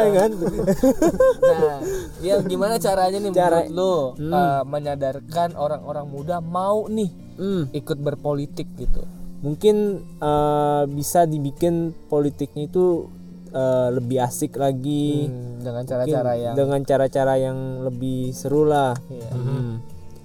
[1.41, 1.79] Nah
[2.21, 7.73] ya gimana caranya nih Cara- menurut lu uh, menyadarkan orang-orang muda mau nih Hmm.
[7.73, 9.01] ikut berpolitik gitu?
[9.41, 9.77] Mungkin
[10.21, 13.09] eh, bisa dibikin politiknya itu
[13.49, 15.25] eh, lebih asik lagi.
[15.25, 18.93] Hmm, dengan cara-cara yang dengan cara-cara yang lebih seru lah.
[19.09, 19.31] Iya.
[19.33, 19.81] Hmm.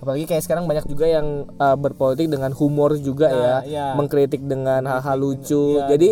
[0.05, 3.55] Apalagi kayak sekarang banyak juga yang uh, berpolitik dengan humor juga Nah, ya.
[3.65, 3.85] iya.
[3.97, 5.81] mengkritik dengan hal-hal lucu.
[5.81, 6.09] iya, jadi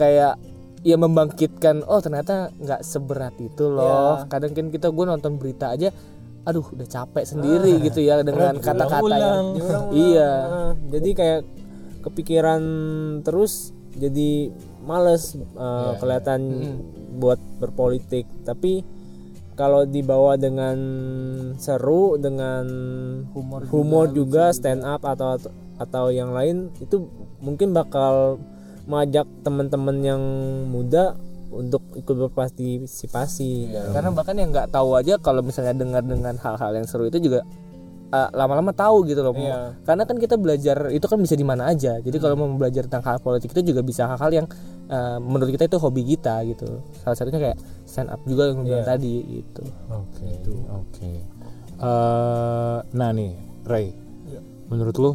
[0.00, 0.34] kayak
[0.80, 4.24] ya membangkitkan oh ternyata nggak seberat itu loh.
[4.24, 4.32] Iya.
[4.32, 5.92] kadang kan kita gue nonton berita aja
[6.44, 9.44] aduh udah capek sendiri gitu ya dengan kata-kata yang
[9.92, 10.32] iya.
[10.44, 11.40] Nah, jadi kayak
[12.04, 12.62] kepikiran
[13.24, 14.52] terus jadi
[14.84, 16.40] males eh, kelihatan
[17.16, 18.28] buat berpolitik.
[18.44, 18.84] Tapi
[19.54, 20.76] kalau dibawa dengan
[21.58, 22.66] seru dengan
[23.70, 25.38] humor juga, stand up atau
[25.74, 27.06] atau yang lain itu
[27.42, 28.38] mungkin bakal
[28.86, 30.22] mengajak teman-teman yang
[30.70, 31.18] muda
[31.54, 33.70] untuk ikut berpartisipasi.
[33.94, 37.46] Karena bahkan yang nggak tahu aja kalau misalnya dengar dengan hal-hal yang seru itu juga
[38.14, 39.74] uh, lama-lama tahu gitu loh Iya.
[39.82, 41.98] karena kan kita belajar itu kan bisa di mana aja.
[41.98, 44.46] Jadi kalau mau belajar tentang hal politik itu juga bisa hal-hal yang
[44.86, 46.78] uh, menurut kita itu hobi kita gitu.
[47.02, 49.62] Salah satunya kayak stand up juga yang bilang tadi gitu.
[49.90, 50.30] Oke,
[50.70, 51.10] oke.
[51.74, 53.34] Eh, nah nih,
[53.66, 53.90] Ray,
[54.70, 55.12] menurut lu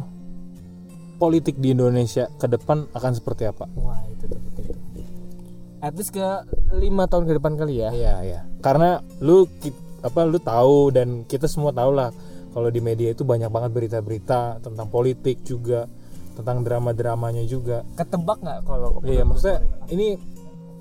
[1.16, 3.64] politik di Indonesia ke depan akan seperti apa?
[3.80, 4.76] wah itu tuh penting.
[5.80, 6.20] At least ke
[6.76, 7.90] lima tahun ke depan kali ya.
[7.92, 8.40] Iya, iya.
[8.60, 9.48] Karena lu
[10.00, 12.12] apa lu tahu dan kita semua tahu lah
[12.50, 15.86] kalau di media itu banyak banget berita-berita tentang politik juga,
[16.34, 17.86] tentang drama-dramanya juga.
[17.94, 20.18] ketebak nggak kalau Iya, maksudnya ini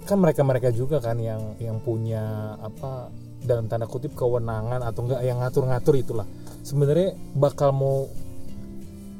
[0.07, 3.13] kan mereka-mereka juga kan yang yang punya apa
[3.45, 6.27] dalam tanda kutip kewenangan atau enggak yang ngatur-ngatur itulah.
[6.65, 8.09] Sebenarnya bakal mau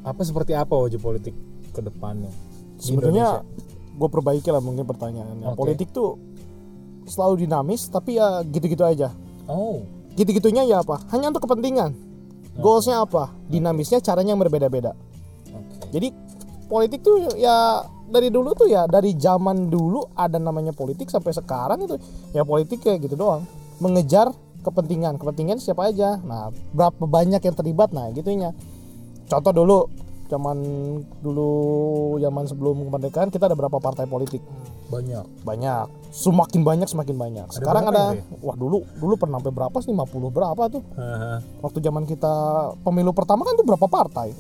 [0.04, 1.36] apa seperti apa wajah politik
[1.72, 2.32] ke depannya?
[2.80, 3.44] sebenarnya
[4.00, 5.60] gue perbaiki lah mungkin pertanyaannya Oke.
[5.60, 6.16] politik tuh
[7.04, 9.12] selalu dinamis tapi ya gitu-gitu aja
[9.50, 9.82] Oh,
[10.16, 11.92] gitu-gitunya ya apa hanya untuk kepentingan
[12.60, 13.34] goalsnya apa?
[13.48, 14.94] Dinamisnya caranya yang berbeda-beda.
[15.90, 16.14] Jadi
[16.70, 21.82] politik tuh ya dari dulu tuh ya dari zaman dulu ada namanya politik sampai sekarang
[21.82, 21.96] itu
[22.36, 23.48] ya politik kayak gitu doang.
[23.82, 24.30] Mengejar
[24.62, 25.18] kepentingan.
[25.18, 26.20] Kepentingan siapa aja?
[26.22, 27.90] Nah berapa banyak yang terlibat?
[27.96, 28.54] Nah gitunya.
[29.26, 29.80] Contoh dulu
[30.30, 30.58] zaman
[31.26, 31.52] dulu
[32.22, 34.46] zaman sebelum kemerdekaan kita ada berapa partai politik
[34.90, 35.26] Banyak.
[35.46, 35.86] banyak.
[36.10, 37.48] Semakin banyak semakin banyak.
[37.54, 39.94] Sekarang berapa ada wah dulu dulu pernah sampai berapa sih?
[39.94, 40.82] 50 berapa tuh?
[40.98, 41.34] Haha.
[41.62, 42.34] waktu zaman kita
[42.82, 44.34] pemilu pertama kan tuh berapa partai?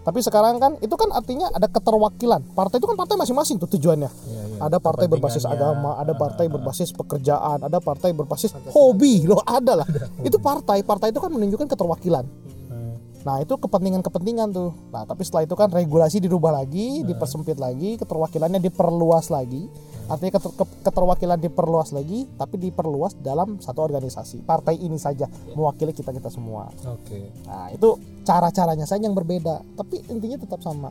[0.00, 2.40] Tapi sekarang kan itu kan artinya ada keterwakilan.
[2.56, 4.08] Partai itu kan partai masing-masing tuh tujuannya.
[4.08, 4.58] Iya, iya.
[4.64, 9.28] ada partai berbasis agama ada partai berbasis pekerjaan ada partai berbasis hobi.
[9.28, 9.88] Loh ada lah.
[10.24, 10.80] Itu partai.
[10.80, 12.24] Partai itu kan menunjukkan keterwakilan.
[12.72, 12.96] Hmm.
[13.20, 14.72] nah itu kepentingan-kepentingan tuh.
[14.88, 19.68] Nah tapi setelah itu kan regulasi dirubah lagi dipersempit lagi keterwakilannya diperluas lagi
[20.10, 25.94] artinya keter- ke- keterwakilan diperluas lagi tapi diperluas dalam satu organisasi partai ini saja mewakili
[25.94, 27.30] kita kita semua Oke.
[27.46, 30.90] Nah, itu cara-caranya saja yang berbeda, tapi intinya tetap sama.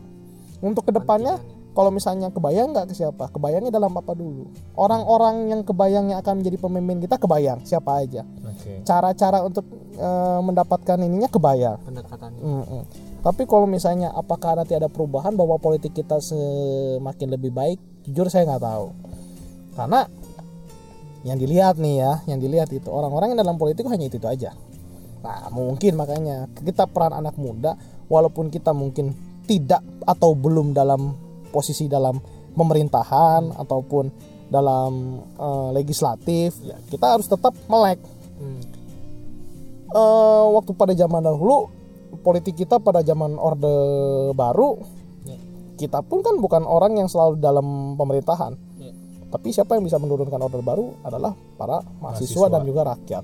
[0.60, 1.40] Untuk ke depannya,
[1.72, 3.28] kalau misalnya kebayang nggak ke siapa?
[3.28, 4.48] Kebayangnya dalam apa dulu?
[4.74, 8.24] Orang-orang yang kebayangnya akan menjadi pemimpin kita kebayang siapa aja.
[8.44, 8.84] Oke.
[8.84, 11.80] Cara-cara untuk eh, mendapatkan ininya kebayang.
[11.82, 12.84] pendekatannya Mm-mm.
[13.20, 17.80] Tapi kalau misalnya apakah nanti ada perubahan bahwa politik kita semakin lebih baik?
[18.04, 18.88] Jujur saya nggak tahu.
[19.80, 20.04] Karena
[21.24, 24.52] yang dilihat nih ya, yang dilihat itu orang-orang yang dalam politik hanya itu, itu aja.
[25.24, 29.16] Nah, mungkin makanya kita peran anak muda walaupun kita mungkin
[29.48, 31.16] tidak atau belum dalam
[31.52, 32.20] posisi dalam
[32.56, 34.12] pemerintahan ataupun
[34.52, 38.00] dalam eh, legislatif, ya kita harus tetap melek
[38.40, 38.64] Hmm.
[39.92, 41.68] eh, waktu pada zaman dahulu
[42.24, 43.68] politik kita pada zaman orde
[44.32, 44.80] baru
[45.28, 45.36] Ya.
[45.76, 48.56] kita pun kan bukan orang yang selalu dalam pemerintahan.
[49.30, 52.46] Tapi siapa yang bisa menurunkan orde baru adalah para mahasiswa, Mahasiswa.
[52.50, 53.24] dan juga rakyat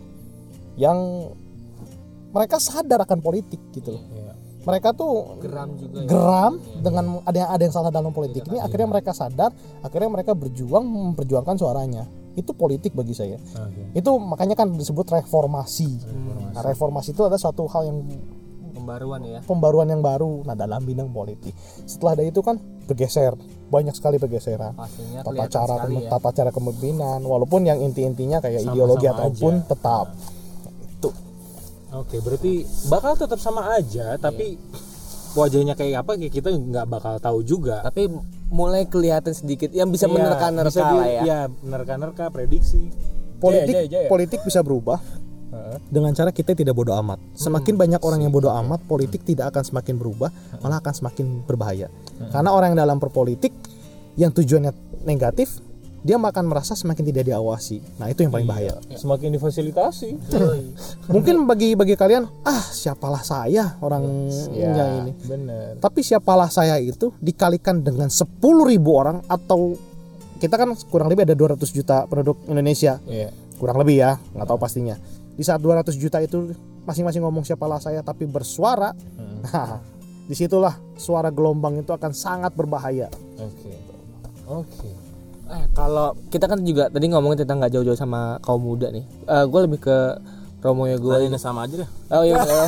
[0.78, 0.98] yang
[2.30, 4.04] mereka sadar akan politik gitu loh.
[4.12, 4.34] Iya.
[4.66, 6.08] mereka tuh geram juga ya.
[6.10, 9.54] geram dengan ada yang ada yang salah dalam politik ini akhirnya mereka sadar
[9.86, 12.04] akhirnya mereka berjuang memperjuangkan suaranya.
[12.36, 13.38] Itu politik bagi saya.
[13.40, 13.94] Oke.
[13.96, 15.88] itu makanya kan disebut reformasi.
[16.52, 17.98] Nah, reformasi itu adalah suatu hal yang
[18.76, 19.40] pembaruan ya.
[19.48, 20.44] pembaruan yang baru.
[20.44, 21.56] Nah dalam bidang politik.
[21.88, 26.10] Setelah dari itu kan bergeser banyak sekali pergeseran pastinya tata cara sekali ya.
[26.12, 30.14] tata cara kepemimpinan walaupun yang inti-intinya kayak ideologi ataupun tetap
[30.84, 31.10] itu
[31.96, 34.60] Oke, berarti bakal tetap sama aja, tapi
[35.32, 37.80] wajahnya kayak apa kita nggak bakal tahu juga.
[37.82, 38.12] tapi
[38.48, 42.92] mulai kelihatan sedikit yang bisa Iya, menerka-nerka ya Iya, menerka-nerka prediksi.
[43.36, 44.10] politik Jaya, jaya, jaya.
[44.10, 45.00] politik bisa berubah
[45.86, 47.20] dengan cara kita tidak bodoh amat.
[47.34, 51.88] Semakin banyak orang yang bodoh amat, politik tidak akan semakin berubah, malah akan semakin berbahaya.
[52.32, 53.52] Karena orang yang dalam berpolitik
[54.16, 54.72] yang tujuannya
[55.04, 55.60] negatif,
[56.06, 57.82] dia akan merasa semakin tidak diawasi.
[57.98, 58.78] Nah, itu yang paling bahaya.
[58.94, 60.10] Semakin difasilitasi.
[61.14, 65.12] Mungkin bagi bagi kalian, ah, siapalah saya orang Ya, ini.
[65.26, 65.82] bener.
[65.82, 68.30] Tapi siapalah saya itu dikalikan dengan 10.000
[68.94, 69.74] orang atau
[70.36, 73.32] kita kan kurang lebih ada 200 juta penduduk Indonesia Iya.
[73.56, 75.00] kurang lebih ya nggak tahu pastinya
[75.36, 78.92] di saat 200 juta itu masing-masing ngomong siapalah saya tapi bersuara
[79.46, 79.80] nah
[80.22, 83.74] di situlah suara gelombang itu akan sangat berbahaya Oke.
[84.46, 84.90] Oke.
[85.46, 89.60] eh kalau kita kan juga tadi ngomongin tentang nggak jauh-jauh sama kaum muda nih gue
[89.62, 89.98] lebih ke
[90.60, 91.90] Romo ya gue Tadi sama aja deh.
[92.10, 92.66] oh iya ya.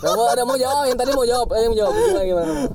[0.00, 2.66] Romo ada mau jawab yang tadi mau jawab eh, yang mau jawab gimana gimana Romo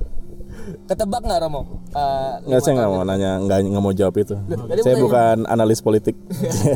[0.84, 4.36] ketebak nggak Romo Eh, Nggak, saya nggak mau nanya, nggak nggak mau jawab itu.
[4.84, 6.12] saya bukan analis politik.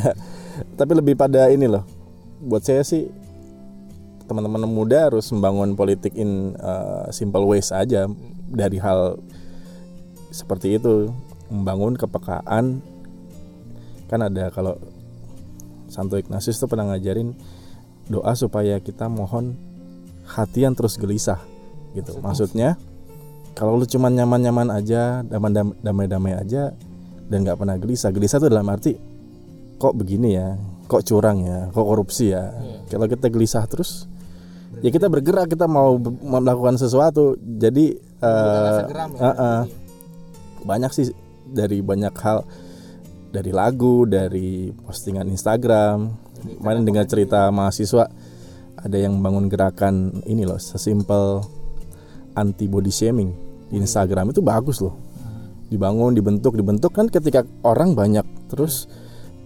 [0.80, 1.84] Tapi lebih pada ini loh.
[2.42, 3.06] Buat saya sih
[4.26, 8.10] teman-teman muda harus membangun politik in uh, simple ways aja
[8.50, 9.22] dari hal
[10.34, 11.12] seperti itu,
[11.52, 12.82] membangun kepekaan.
[14.10, 14.76] Kan ada kalau
[15.86, 17.36] Santo Ignatius tuh pernah ngajarin
[18.10, 19.54] doa supaya kita mohon
[20.26, 21.38] hati yang terus gelisah
[21.92, 22.18] gitu.
[22.24, 22.80] Maksudnya
[23.52, 26.72] kalau lu cuman nyaman-nyaman aja, damai- damai-damai aja
[27.28, 28.08] dan nggak pernah gelisah.
[28.08, 28.96] Gelisah tuh dalam arti
[29.76, 30.56] kok begini ya,
[30.92, 32.52] kok curang ya, kok korupsi ya.
[32.92, 34.04] Kalau kita gelisah terus
[34.84, 37.40] ya kita bergerak, kita mau melakukan sesuatu.
[37.40, 39.62] Jadi geram ya, eh, eh,
[40.68, 41.06] banyak sih
[41.48, 42.44] dari banyak hal
[43.32, 46.12] dari lagu, dari postingan Instagram.
[46.60, 48.12] Kemarin dengar cerita mahasiswa
[48.82, 51.40] ada yang bangun gerakan ini loh, sesimpel
[52.34, 53.30] anti body shaming
[53.70, 54.98] di Instagram itu bagus loh.
[55.72, 58.90] Dibangun, dibentuk, dibentuk kan ketika orang banyak terus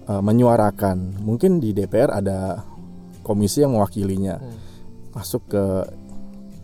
[0.08, 1.22] uh, menyuarakan.
[1.22, 2.62] Mungkin di DPR ada
[3.22, 4.38] komisi yang mewakilinya.
[5.12, 5.64] Masuk ke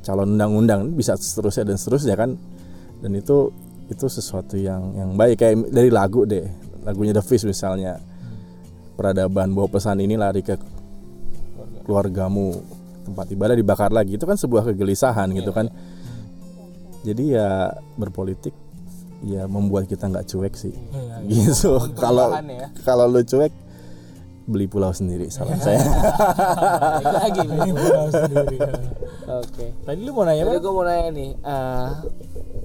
[0.02, 2.34] calon undang-undang bisa seterusnya dan seterusnya kan.
[3.02, 3.50] Dan itu
[3.90, 6.46] itu sesuatu yang yang baik kayak dari lagu deh.
[6.86, 7.98] Lagunya The Fish misalnya.
[8.92, 10.54] Peradaban bawa pesan ini lari ke
[11.82, 12.60] keluargamu
[13.02, 15.66] tempat ibadah dibakar lagi itu kan sebuah kegelisahan gitu kan
[17.02, 17.48] jadi ya
[17.98, 18.54] berpolitik
[19.22, 20.74] ya membuat kita nggak cuek sih
[21.30, 22.68] gitu kalau ya.
[22.82, 23.54] kalau lu cuek
[24.42, 25.78] beli pulau sendiri saran saya
[27.06, 28.58] lagi sendiri.
[29.30, 30.58] oke Tadi lu mau nanya apa?
[30.58, 31.88] gue mau nanya nih, eh,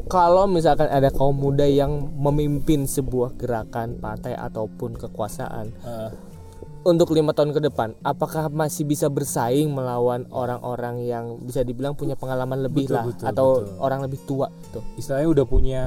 [0.09, 6.09] kalau misalkan ada kaum muda yang memimpin sebuah gerakan partai ataupun kekuasaan Heeh.
[6.83, 12.13] Untuk lima tahun ke depan, apakah masih bisa bersaing melawan orang-orang yang bisa dibilang punya
[12.13, 13.75] pengalaman lebih Betul, lah betul, atau betul.
[13.79, 14.83] orang lebih tua tuh?
[14.95, 15.83] istilahnya udah punya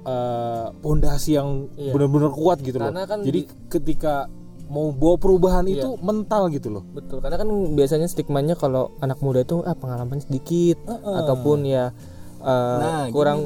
[0.00, 1.92] eh, pondasi yang Iya.
[1.92, 2.88] benar-benar kuat gitu loh.
[2.88, 4.24] Karena kan Jadi di- ketika
[4.68, 5.84] mau bawa perubahan Iya.
[5.84, 6.82] itu mental gitu loh.
[6.88, 11.92] Betul, karena kan biasanya stigmanya kalau anak muda itu ah pengalaman sedikit ataupun ya
[12.38, 13.44] eh, kurang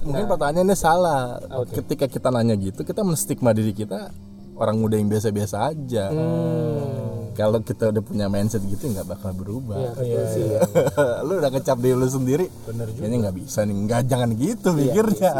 [0.00, 4.14] mungkin pertanyaannya salah ketika kita nanya gitu kita menstigma diri kita
[4.58, 6.10] orang muda yang biasa-biasa aja.
[7.32, 9.94] Kalau kita udah punya mindset gitu nggak bakal berubah.
[11.26, 12.50] Lu udah kecap diri lu sendiri
[12.98, 13.74] kayaknya nggak bisa nih.
[13.86, 15.32] Nggak jangan gitu mikirnya.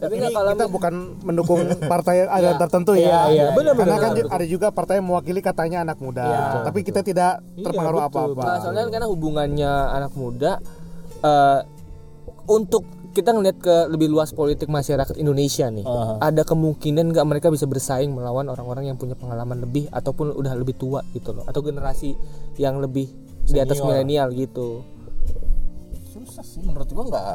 [0.00, 0.94] tapi Ini nggak kalau kita bukan
[1.26, 1.60] mendukung
[1.92, 3.28] partai ada tertentu ya.
[3.28, 4.32] iya, Benar, benar, Karena kan benar.
[4.32, 6.24] ada juga partai yang mewakili katanya anak muda.
[6.64, 8.42] Tapi kita tidak terpengaruh apa-apa.
[8.46, 10.62] Nah, soalnya kan karena hubungannya anak muda
[11.20, 11.60] eh,
[12.46, 15.82] untuk kita ngelihat ke lebih luas politik masyarakat Indonesia nih,
[16.22, 20.78] ada kemungkinan nggak mereka bisa bersaing melawan orang-orang yang punya pengalaman lebih ataupun udah lebih
[20.78, 22.14] tua gitu loh, atau generasi
[22.54, 23.10] yang lebih
[23.50, 24.86] di atas milenial gitu.
[26.10, 27.26] susah sih menurut gua nggak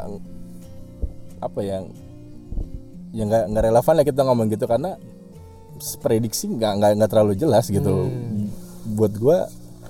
[1.43, 1.83] apa yang
[3.11, 4.99] ya nggak nggak relevan lah kita ngomong gitu karena
[5.99, 8.07] prediksi nggak nggak nggak terlalu jelas gitu.
[8.95, 9.37] Buat gua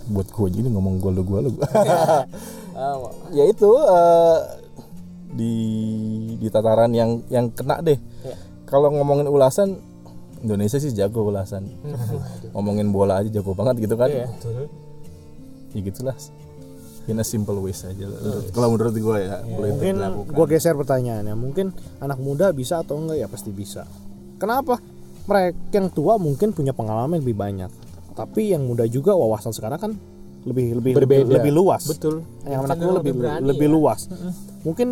[0.10, 1.52] buat gua jadi ngomong gua lu gua lu.
[3.32, 4.40] Ya itu eh,
[5.36, 5.54] di
[6.40, 8.00] di tataran yang yang kena deh.
[8.66, 9.78] Kalau ngomongin ulasan
[10.42, 11.70] Indonesia sih jago ulasan.
[12.56, 14.10] Ngomongin bola aja jago banget gitu kan.
[14.10, 14.26] Ya
[15.76, 16.16] gitulah.
[17.06, 18.10] In a simple ways aja
[18.50, 19.96] kalau menurut gue ya boleh Mungkin
[20.26, 21.38] gue geser pertanyaannya.
[21.38, 21.70] Mungkin
[22.02, 23.22] anak muda bisa atau enggak?
[23.22, 23.86] Ya pasti bisa.
[24.42, 24.82] Kenapa?
[25.30, 27.70] Mereka yang tua mungkin punya pengalaman lebih banyak.
[28.18, 29.92] Tapi yang muda juga wawasan sekarang kan
[30.46, 31.30] lebih lebih Berbeda.
[31.42, 31.84] lebih luas.
[31.86, 32.26] Betul.
[32.46, 33.76] Yang anak gue lebih lebih berani lebih ya.
[33.76, 34.00] luas.
[34.66, 34.88] Mungkin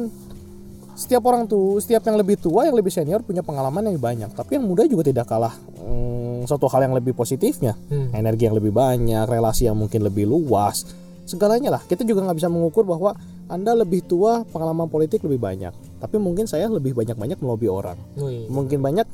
[0.93, 4.29] setiap orang tuh setiap yang lebih tua yang lebih senior punya pengalaman yang banyak.
[4.31, 7.73] Tapi yang muda juga tidak kalah hmm, suatu hal yang lebih positifnya.
[7.89, 8.13] Hmm.
[8.13, 10.85] energi yang lebih banyak relasi yang mungkin lebih luas
[11.25, 11.81] segalanya lah.
[11.81, 13.15] Kita juga nggak bisa mengukur bahwa
[13.49, 15.73] anda lebih tua pengalaman politik lebih banyak.
[15.99, 17.97] Tapi mungkin saya lebih banyak banyak melobi orang.
[18.19, 18.45] Wih.
[18.51, 19.07] mungkin banyak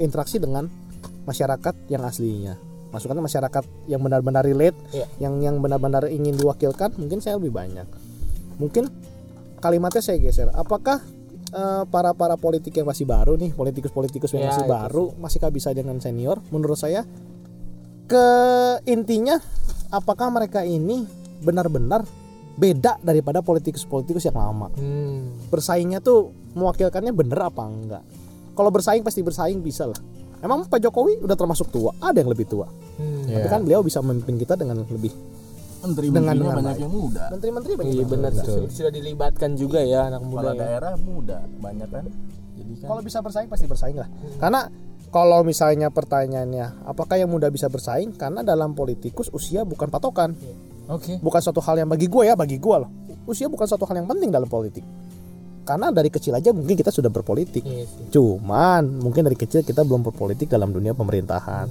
[0.00, 0.66] interaksi dengan
[1.28, 2.56] masyarakat yang aslinya.
[2.90, 5.06] Masukkan masyarakat yang benar-benar relate Iya.
[5.22, 7.86] yang yang benar-benar ingin diwakilkan mungkin saya lebih banyak.
[8.58, 8.90] Mungkin
[9.60, 10.48] kalimatnya saya geser.
[10.56, 10.98] Apakah
[11.50, 15.74] eh, para para politik yang masih baru nih politikus-politikus yang Ya, masih baru masihkah bisa
[15.74, 17.04] dengan senior menurut saya
[18.10, 18.26] ke
[18.90, 19.38] intinya
[19.94, 21.06] apakah mereka ini
[21.42, 22.02] benar-benar
[22.58, 24.68] beda daripada politikus-politikus yang lama?
[24.76, 25.48] Hmm.
[25.48, 28.04] bersaingnya tuh mewakilkannya bener apa enggak?
[28.52, 29.96] Kalau bersaing pasti bersaing bisa lah.
[30.40, 32.66] Emang Pak Jokowi udah termasuk tua ada yang lebih tua.
[33.00, 33.24] Hmm.
[33.24, 35.08] tapi kan beliau bisa memimpin kita dengan lebih
[35.80, 36.78] menteri Dengan- banyak baik.
[36.78, 37.24] yang muda.
[37.28, 38.30] Menteri-menteri banyak Iya benar.
[38.32, 40.60] sudah, sudah dilibatkan juga ya anak muda kepala ya.
[40.60, 42.04] daerah muda banyak kan?
[42.56, 44.08] Jadi kan kalau bisa bersaing pasti bersaing lah.
[44.36, 44.68] Karena
[45.08, 48.14] kalau misalnya pertanyaannya apakah yang muda bisa bersaing?
[48.14, 50.36] Karena dalam politikus usia bukan patokan.
[50.86, 51.18] Oke.
[51.18, 52.90] Bukan suatu hal yang bagi gue ya bagi gue loh.
[53.24, 54.82] Usia bukan suatu hal yang penting dalam politik.
[55.60, 57.62] Karena dari kecil aja mungkin kita sudah berpolitik.
[57.62, 58.10] Iya sih.
[58.10, 61.66] Cuman mungkin dari kecil kita belum berpolitik dalam dunia pemerintahan.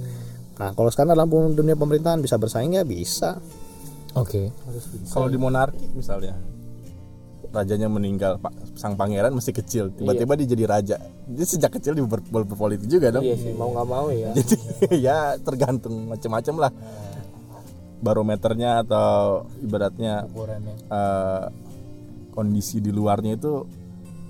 [0.56, 3.40] Nah, kalau sekarang dalam dunia pemerintahan bisa bersaing ya bisa.
[4.14, 4.50] Oke.
[5.10, 6.34] Kalau di monarki misalnya
[7.50, 10.96] rajanya meninggal pak sang pangeran masih kecil tiba-tiba dia jadi raja.
[11.26, 13.26] Dia sejak kecil dia ber- ber- berpolitik juga dong.
[13.26, 14.30] Iya sih mau nggak mau ya.
[14.38, 14.56] jadi
[14.94, 16.72] ya tergantung macam-macam lah.
[18.00, 21.44] Barometernya atau ibaratnya ukurannya eh,
[22.32, 23.66] kondisi di luarnya itu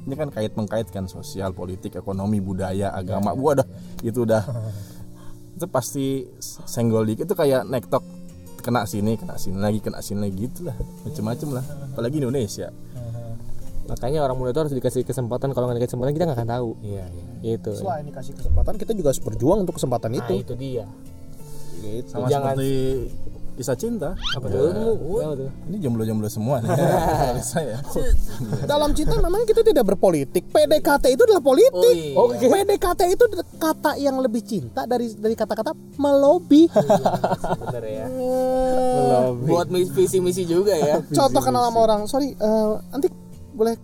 [0.08, 3.36] ini kan kait mengkaitkan sosial politik ekonomi budaya agama.
[3.36, 3.68] Gua dah
[4.00, 4.42] itu udah
[5.54, 7.28] itu pasti senggol dikit.
[7.28, 8.02] Itu kayak nektok
[8.60, 12.68] kena sini kena sini lagi kena sini lagi gitu lah macam-macam lah apalagi Indonesia
[13.88, 16.70] Makanya orang muda itu harus dikasih kesempatan kalau nggak dikasih kesempatan kita nggak akan tahu.
[16.78, 17.72] iya iya Gitu.
[17.74, 20.34] Selain dikasih kesempatan, kita juga harus berjuang untuk kesempatan Nah, itu.
[20.38, 20.86] itu dia.
[21.80, 22.06] Gitu.
[22.06, 23.10] sama Jangan- seperti
[23.60, 24.72] kisah cinta Apa tuh?
[25.20, 25.50] Apa tuh?
[25.68, 26.72] ini jomblo-jomblo semua nih
[27.52, 27.76] saya
[28.64, 30.48] Dalam cinta memang kita tidak berpolitik.
[30.48, 32.16] PDKT itu adalah politik.
[32.16, 32.48] Oh, iya.
[32.48, 33.24] PDKT itu
[33.60, 36.70] kata yang lebih cinta dari dari kata-kata melobi.
[37.68, 38.06] Bener ya.
[39.44, 41.04] Buat mis- visi misi juga ya.
[41.04, 43.12] Contoh kenal sama orang, sorry, eh, nanti
[43.52, 43.74] boleh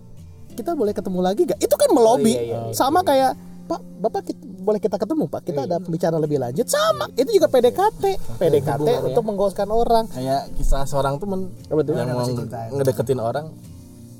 [0.57, 1.59] kita boleh ketemu lagi gak?
[1.61, 2.33] Itu kan melobi.
[2.33, 3.37] Oh, iya, iya, sama kayak
[3.67, 5.41] Pak, Bapak kita, boleh kita ketemu Pak?
[5.47, 6.67] Kita ada pembicaraan lebih lanjut.
[6.67, 8.03] Sama, itu juga PDKT.
[8.35, 9.07] PDKT Hubungan, ya.
[9.07, 10.05] untuk menggoskan orang.
[10.11, 12.27] kayak kisah seorang temen yang mau
[12.75, 13.47] ngedeketin orang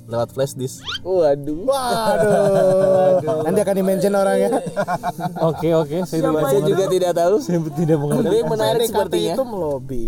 [0.07, 1.67] lewat flash disk Waduh.
[1.67, 3.43] Waduh.
[3.45, 4.63] Nanti akan di-mention orangnya.
[5.51, 7.35] oke oke saya saya juga tidak tahu.
[7.43, 9.35] saya tidak mengerti Tapi menarik PDKT sepertinya.
[9.35, 10.03] itu melobi.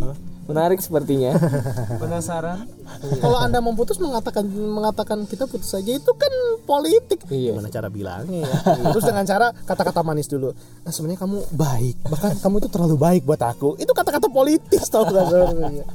[0.49, 1.37] Menarik sepertinya.
[2.01, 2.65] penasaran
[3.23, 6.33] Kalau Anda memutus mengatakan mengatakan kita putus saja itu kan
[6.65, 7.21] politik.
[7.29, 7.53] Iya.
[7.53, 8.55] Gimana cara bilangnya ya?
[8.93, 10.49] Terus dengan cara kata-kata manis dulu.
[10.55, 13.77] Nah, sebenarnya kamu baik, bahkan kamu itu terlalu baik buat aku.
[13.77, 15.85] Itu kata-kata politis tau gak sebenarnya?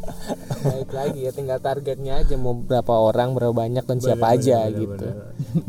[0.64, 5.08] Baik lagi ya tinggal targetnya aja mau berapa orang, berapa banyak dan siapa aja gitu.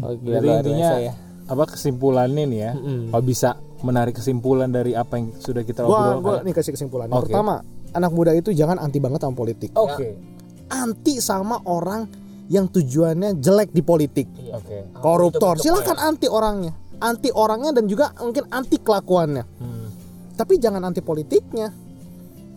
[0.01, 1.13] Oke, jadi luar intinya biasa ya.
[1.45, 2.71] apa kesimpulannya nih ya
[3.13, 3.49] kalau bisa
[3.85, 7.05] menarik kesimpulan dari apa yang sudah kita Gua obrolkan gua nih kasih kesimpulan.
[7.11, 7.25] Yang Oke.
[7.29, 7.55] Pertama,
[7.95, 9.71] anak muda itu jangan anti banget sama politik.
[9.73, 12.09] oke Anti sama orang
[12.51, 14.27] yang tujuannya jelek di politik.
[14.51, 16.73] oke Koruptor, silakan anti orangnya.
[16.99, 19.43] Anti orangnya dan juga mungkin anti kelakuannya.
[19.59, 19.87] Hmm.
[20.35, 21.71] tapi jangan anti politiknya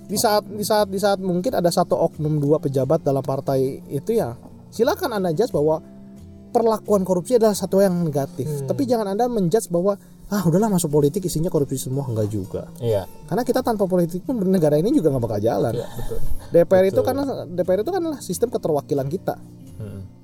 [0.08, 4.16] di saat di saat di saat mungkin ada satu oknum dua pejabat dalam partai itu
[4.16, 4.34] ya
[4.72, 5.84] silakan anda judge bahwa
[6.50, 11.24] perlakuan korupsi adalah satu yang negatif tapi jangan anda menjudge bahwa ah udahlah masuk politik
[11.24, 12.04] isinya korupsi semua.
[12.04, 12.62] Enggak juga.
[12.80, 13.08] Iya.
[13.28, 15.74] Karena kita tanpa politik pun negara ini juga nggak bakal jalan.
[16.52, 19.36] DPR itu karena DPR itu kan sistem keterwakilan kita.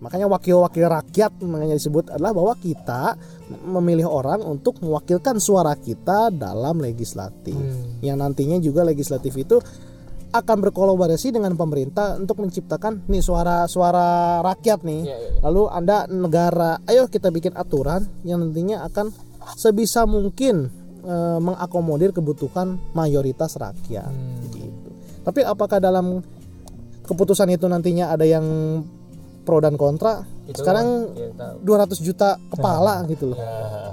[0.05, 3.17] Makanya wakil-wakil rakyat makanya disebut adalah bahwa kita
[3.65, 7.57] memilih orang untuk mewakilkan suara kita dalam legislatif.
[8.05, 9.57] Yang nantinya juga legislatif itu
[10.35, 15.03] akan berkolaborasi dengan pemerintah untuk menciptakan nih suara-suara rakyat nih.
[15.07, 15.41] Iya, iya, iya.
[15.47, 19.15] Lalu Anda negara, ayo kita bikin aturan yang nantinya akan
[19.53, 20.73] sebisa mungkin
[21.05, 24.13] eh, mengakomodir kebutuhan mayoritas rakyat
[24.57, 24.91] gitu.
[25.25, 26.25] Tapi apakah dalam
[27.05, 28.45] keputusan itu nantinya ada yang
[29.45, 30.25] pro dan kontra?
[30.45, 31.97] Itu Sekarang ya, tahu.
[31.97, 33.41] 200 juta kepala gitu loh.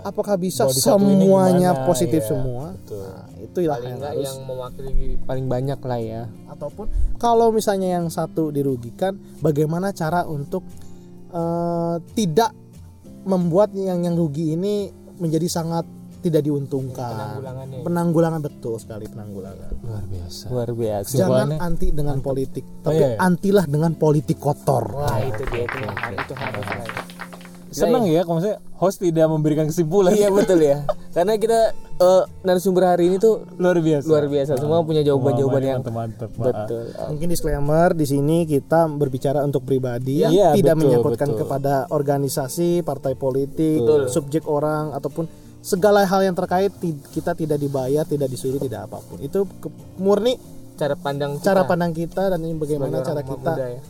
[0.04, 2.66] Apakah bisa semuanya positif iya, semua?
[2.76, 4.92] Nah, itulah paling yang harus yang mewakili
[5.24, 6.24] paling banyak lah ya.
[6.52, 6.86] ataupun
[7.16, 10.68] kalau misalnya yang satu dirugikan, bagaimana cara untuk
[11.32, 12.52] eh, tidak
[13.22, 14.90] membuat yang yang rugi ini
[15.22, 15.86] menjadi sangat
[16.22, 17.18] tidak diuntungkan.
[17.18, 17.80] Penanggulangannya.
[17.82, 19.70] Penanggulangan betul sekali penanggulangan.
[19.82, 23.18] luar biasa luar biasa Jangan Kesimpulannya- anti dengan politik, tapi iya, iya.
[23.18, 24.86] antilah dengan politik kotor.
[24.94, 26.66] Wah, itu dia itu itu harus
[27.72, 27.84] lah ya.
[27.88, 30.12] senang ya kalau misalnya host tidak memberikan kesimpulan.
[30.12, 30.84] Iya betul ya.
[31.16, 31.60] Karena kita
[31.98, 34.06] eh, narasumber hari ini tuh luar biasa.
[34.06, 34.52] Luar biasa.
[34.60, 36.84] Semua punya jawaban-jawaban yang mantap-mantap betul.
[37.16, 41.40] Mungkin disclaimer di sini kita berbicara untuk pribadi, Iya, tidak betul, menyangkutkan betul.
[41.42, 46.74] kepada organisasi, partai politik, subjek orang ataupun segala hal yang terkait
[47.14, 49.22] kita tidak dibayar, tidak disuruh, tidak apa pun.
[49.22, 50.36] Itu ke- murni
[50.76, 51.46] cara pandang kita.
[51.46, 53.82] cara pandang kita dan ini bagaimana sebagai cara kita muda ya.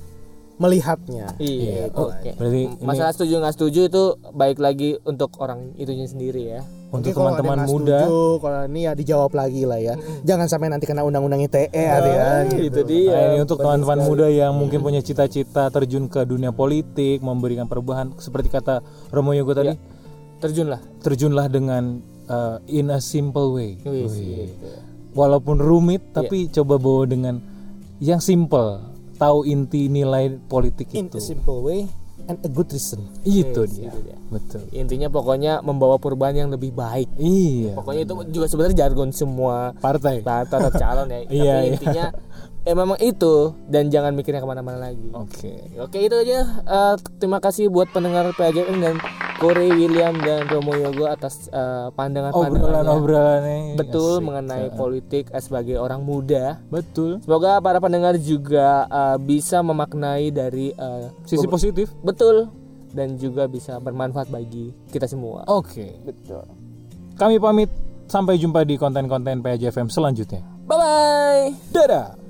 [0.62, 1.34] Melihatnya.
[1.42, 4.04] iya oke berarti ini masalah setuju nggak setuju itu
[4.38, 9.32] baik lagi untuk orang itunya sendiri ya untuk teman-teman muda setuju, kalau ini ya dijawab
[9.32, 9.96] lagi lah ya.
[10.28, 12.44] Jangan sampai nanti kena undang-undang ITE ya.
[12.52, 12.68] gitu.
[12.68, 17.24] itu dia Nah, ini untuk teman-teman muda yang mungkin punya cita-cita terjun ke dunia politik,
[17.24, 19.72] memberikan perubahan seperti kata Romo Yogo tadi,
[20.44, 23.80] terjun lah terjunlah dengan uh, in a simple way.
[23.88, 24.52] Wih, Wih.
[24.52, 24.68] gitu.
[25.16, 27.40] Walaupun rumit, tapi coba bawa dengan
[28.04, 28.84] yang simple,
[29.22, 31.16] tahu inti nilai politik In itu.
[31.16, 31.86] a simple way
[32.24, 33.06] and a good reason.
[33.22, 33.88] Itu Yes, dia.
[33.88, 34.18] itu dia.
[34.28, 34.64] Betul.
[34.72, 37.76] intinya pokoknya membawa perubahan yang lebih baik Iya.
[37.76, 40.24] pokoknya itu juga sebenarnya jargon semua Partai.
[40.24, 42.08] partai atau calon ya tapi Iya, iya.
[42.62, 45.74] Eh memang itu dan jangan mikirnya ke mana-mana lagi Oke.
[45.82, 46.46] Oke itu aja.
[46.62, 48.96] Eh, terima kasih buat pendengar PAJM dan
[49.42, 52.62] Corey William dan Romo Yogo atas eh, pandangan-pandangannya.
[52.62, 53.58] Obrolan-obrolannya.
[53.82, 54.26] Betul asik.
[54.30, 56.62] mengenai politik sebagai orang muda.
[56.70, 57.18] Betul.
[57.26, 61.90] Semoga para pendengar juga eh, bisa memaknai dari eh, Sisi positif.
[62.06, 62.54] betul
[62.94, 65.50] dan juga bisa bermanfaat bagi kita semua.
[65.50, 65.98] Oke.
[66.06, 66.46] Betul.
[67.18, 67.74] Kami pamit
[68.06, 70.46] sampai jumpa di konten-konten PAJFM selanjutnya.
[70.70, 71.46] Bye bye.
[71.74, 72.21] Dadah.